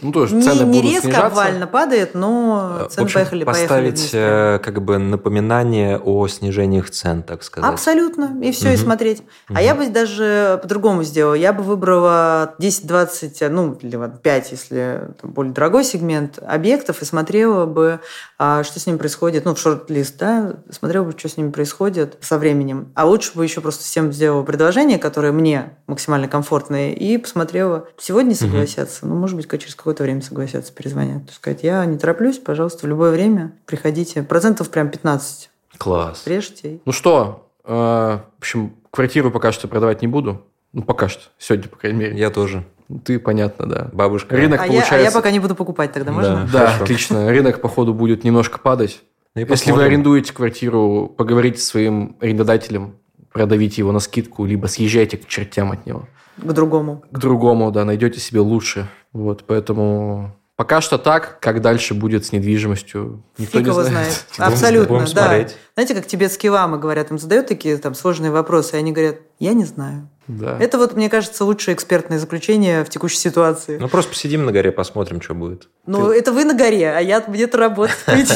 [0.00, 1.26] Ну, тоже цены не, не резко снижаться.
[1.26, 6.88] обвально падает, но э, цены общем, поехали, поставить поехали э, как бы напоминание о снижениях
[6.90, 7.68] цен, так сказать.
[7.68, 8.38] Абсолютно.
[8.42, 8.74] И все, угу.
[8.74, 9.20] и смотреть.
[9.48, 9.58] Угу.
[9.58, 11.34] А я бы даже по-другому сделала.
[11.34, 17.66] Я бы выбрала 10-20, ну, или 5, если там, более дорогой сегмент объектов, и смотрела
[17.66, 18.00] бы,
[18.38, 22.18] а, что с ними происходит, ну, в шорт-лист, да, смотрела бы, что с ними происходит
[22.20, 22.92] со временем.
[22.94, 28.36] А лучше бы еще просто всем сделала предложение, которое мне максимально комфортное, и посмотрела, сегодня
[28.36, 29.14] согласятся, угу.
[29.14, 31.26] ну, может быть, через какое-то время согласятся, перезвонят.
[31.26, 34.22] То сказать, я не тороплюсь, пожалуйста, в любое время приходите.
[34.22, 36.22] Процентов прям 15 Класс.
[36.26, 36.78] Режьте.
[36.84, 40.42] Ну что, э, в общем, квартиру пока что продавать не буду.
[40.72, 41.22] Ну, пока что.
[41.38, 42.18] Сегодня, по крайней мере.
[42.18, 42.64] Я тоже.
[43.04, 43.88] Ты, понятно, да.
[43.92, 44.36] Бабушка.
[44.36, 45.18] Рынок А я, а я получается...
[45.18, 46.48] пока не буду покупать тогда, можно?
[46.52, 46.84] Да, Хорошо.
[46.84, 47.30] отлично.
[47.30, 49.02] Рынок, походу, будет немножко падать.
[49.34, 49.86] Ну и Если вы посмотрим.
[49.86, 52.94] арендуете квартиру, поговорите со своим арендодателем,
[53.32, 56.08] продавите его на скидку, либо съезжайте к чертям от него.
[56.36, 57.02] К другому.
[57.10, 58.88] К другому, да, найдете себе лучше.
[59.12, 61.38] Вот, поэтому пока что так.
[61.40, 63.92] Как дальше будет с недвижимостью, никто Фиг не его знает.
[64.12, 64.24] знает.
[64.36, 65.22] Будем- Абсолютно, будем да.
[65.22, 65.56] смотреть.
[65.74, 69.52] Знаете, как тибетские ламы говорят, им задают такие там сложные вопросы, и они говорят, я
[69.52, 70.08] не знаю.
[70.28, 70.58] Да.
[70.58, 73.78] Это вот, мне кажется, лучшее экспертное заключение в текущей ситуации.
[73.78, 75.68] Ну, просто посидим на горе, посмотрим, что будет.
[75.86, 77.96] Ну, это вы на горе, а я где-то работать.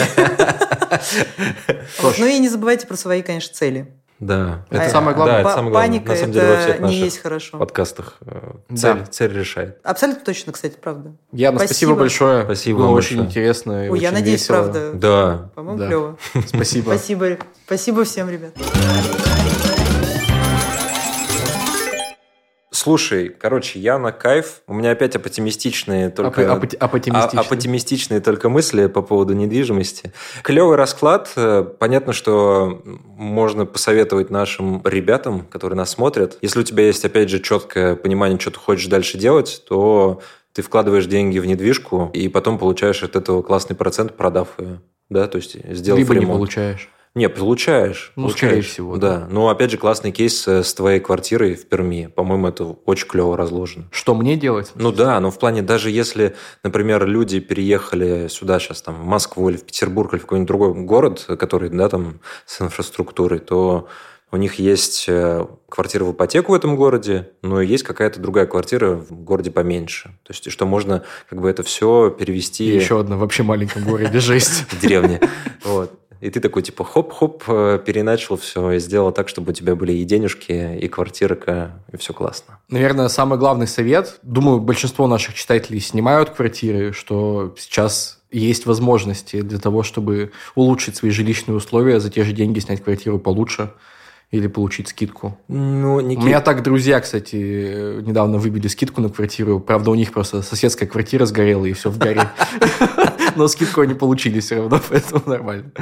[2.18, 3.94] Ну и не забывайте про свои, конечно, цели.
[4.20, 4.64] Да.
[4.70, 5.36] Это А- самое главное.
[5.36, 5.88] Да, это самое главное.
[5.88, 7.58] Паника На самом деле, во всех не есть хорошо.
[7.58, 8.76] подкастах э, Да.
[8.76, 9.78] цель, цель решает.
[9.82, 11.12] Абсолютно точно, кстати, правда.
[11.32, 11.94] Яна, спасибо, Спасибо.
[11.96, 12.44] большое.
[12.44, 13.28] Спасибо Было вам очень большое.
[13.28, 13.86] интересно.
[13.86, 14.56] и Ой, я очень надеюсь, весело.
[14.56, 14.92] правда.
[14.92, 15.50] Да.
[15.54, 15.86] По-моему, Да.
[15.86, 16.18] клево.
[16.46, 16.84] Спасибо.
[16.90, 17.38] Спасибо.
[17.66, 18.52] Спасибо всем, ребят.
[22.80, 24.62] Слушай, короче, я на кайф.
[24.66, 26.44] У меня опять апотемистичные только...
[26.44, 27.40] Апоти- апотемистичные.
[27.40, 30.14] Апотемистичные только мысли по поводу недвижимости.
[30.42, 31.30] Клевый расклад.
[31.36, 32.80] Э, Понятно, что
[33.18, 36.38] можно посоветовать нашим ребятам, которые нас смотрят.
[36.40, 40.22] Если у тебя есть, опять же, четкое понимание, что ты хочешь дальше делать, то
[40.54, 44.80] ты вкладываешь деньги в недвижку и потом получаешь от этого классный процент, продав ее.
[45.10, 46.38] Да, то есть сделав Либо не ремонт.
[46.38, 46.88] получаешь.
[47.14, 48.12] Не, получаешь.
[48.14, 48.38] Ну, получаешь.
[48.38, 49.18] скорее всего, Да.
[49.20, 49.26] да.
[49.28, 52.06] Ну, опять же, классный кейс э, с твоей квартирой в Перми.
[52.06, 53.86] По-моему, это очень клево разложено.
[53.90, 54.70] Что мне делать?
[54.76, 59.48] Ну да, но в плане, даже если, например, люди переехали сюда сейчас, там, в Москву
[59.50, 63.88] или в Петербург или в какой-нибудь другой город, который, да, там, с инфраструктурой, то
[64.32, 68.90] у них есть э, квартира в ипотеку в этом городе, но есть какая-то другая квартира
[68.94, 70.10] в городе поменьше.
[70.22, 74.20] То есть, что можно как бы это все перевести И еще одна вообще маленьком городе
[74.20, 74.66] жесть.
[74.72, 75.20] в деревне.
[75.64, 75.92] Вот.
[76.20, 79.92] И ты такой, типа, хоп-хоп, э, переначал все и сделал так, чтобы у тебя были
[79.92, 82.58] и денежки, и квартирка, и все классно.
[82.68, 89.58] Наверное, самый главный совет, думаю, большинство наших читателей снимают квартиры, что сейчас есть возможности для
[89.58, 93.72] того, чтобы улучшить свои жилищные условия, за те же деньги снять квартиру получше
[94.30, 95.36] или получить скидку.
[95.48, 99.58] Ну, У Никит, меня так друзья, кстати, недавно выбили скидку на квартиру.
[99.58, 102.28] Правда, у них просто соседская квартира сгорела, и все в горе.
[103.36, 105.72] Но скидку они получили все равно, поэтому нормально.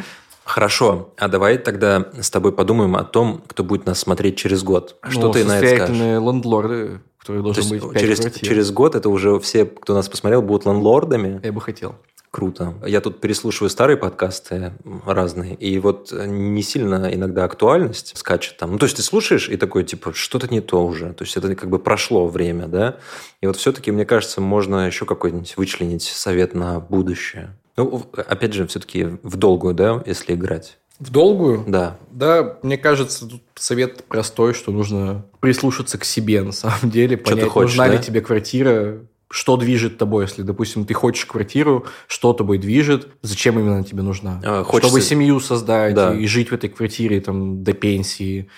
[0.49, 4.97] Хорошо, а давай тогда с тобой подумаем о том, кто будет нас смотреть через год.
[5.07, 5.97] Что Ну, ты на это скажешь?
[5.99, 8.49] лендлорды, которые То должны есть быть через, квартир.
[8.49, 11.39] через год это уже все, кто нас посмотрел, будут ландлордами?
[11.45, 11.97] Я бы хотел.
[12.31, 12.73] Круто.
[12.87, 14.73] Я тут переслушиваю старые подкасты
[15.05, 18.73] разные, и вот не сильно иногда актуальность скачет там.
[18.73, 21.13] Ну, то есть ты слушаешь и такой, типа, что-то не то уже.
[21.13, 22.97] То есть это как бы прошло время, да?
[23.43, 27.55] И вот все-таки, мне кажется, можно еще какой-нибудь вычленить совет на будущее.
[27.79, 30.79] Ну, опять же, все-таки в долгую, да, если играть.
[30.99, 31.65] В долгую?
[31.67, 31.97] Да.
[32.11, 37.25] Да, мне кажется, тут совет простой, что нужно прислушаться к себе на самом деле, Что
[37.31, 37.95] ты понять, хочешь, нужна да?
[37.95, 38.99] ли тебе квартира,
[39.31, 44.41] что движет тобой, если, допустим, ты хочешь квартиру, что тобой движет, зачем именно тебе нужна.
[44.45, 46.15] А, хочется- Чтобы семью создать Да.
[46.15, 48.49] и жить в этой квартире там, до пенсии,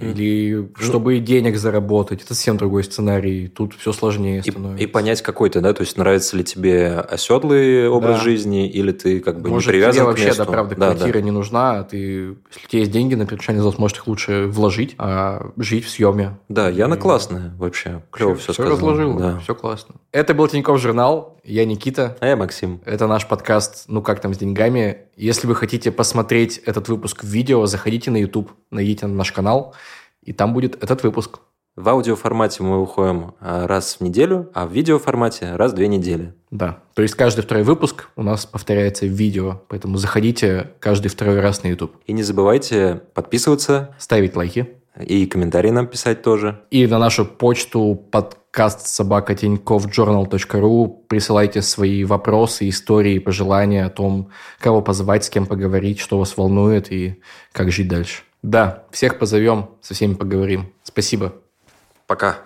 [0.00, 2.22] или чтобы денег заработать.
[2.22, 3.48] Это совсем другой сценарий.
[3.48, 4.82] Тут все сложнее И, становится.
[4.82, 8.24] и понять какой-то, да, то есть нравится ли тебе оседлый образ Да.
[8.24, 10.44] жизни, или ты как бы Может, не привязан тебе к вообще, месту.
[10.44, 12.34] да, правда, Да, квартира не нужна, а ты, если
[12.64, 16.38] у тебя есть деньги, на первоначальный взнос, может их лучше вложить, а жить в съеме.
[16.48, 18.02] Да, Яна И- классная вообще.
[18.10, 18.76] Клево все, все сказала.
[18.76, 19.38] разложил, Да.
[19.42, 19.96] все классно.
[20.12, 22.16] Это был Тинькофф журнал, я Никита.
[22.20, 22.80] А я Максим.
[22.84, 24.98] Это наш подкаст «Ну как там с деньгами?».
[25.16, 29.74] Если вы хотите посмотреть этот выпуск в видео, заходите на YouTube, найдите на наш канал,
[30.24, 31.40] и там будет этот выпуск.
[31.76, 36.34] В аудиоформате мы выходим а, раз в неделю, а в видеоформате раз в две недели.
[36.50, 41.40] Да, то есть каждый второй выпуск у нас повторяется в видео, поэтому заходите каждый второй
[41.40, 41.92] раз на YouTube.
[42.06, 44.68] И не забывайте подписываться Ставить лайки.
[45.00, 46.60] и комментарии нам писать тоже.
[46.70, 49.36] И на нашу почту подкаст собака
[50.54, 56.36] ру присылайте свои вопросы, истории, пожелания о том, кого позвать, с кем поговорить, что вас
[56.36, 58.22] волнует и как жить дальше.
[58.42, 60.72] Да, всех позовем, со всеми поговорим.
[60.82, 61.34] Спасибо.
[62.06, 62.38] Пока.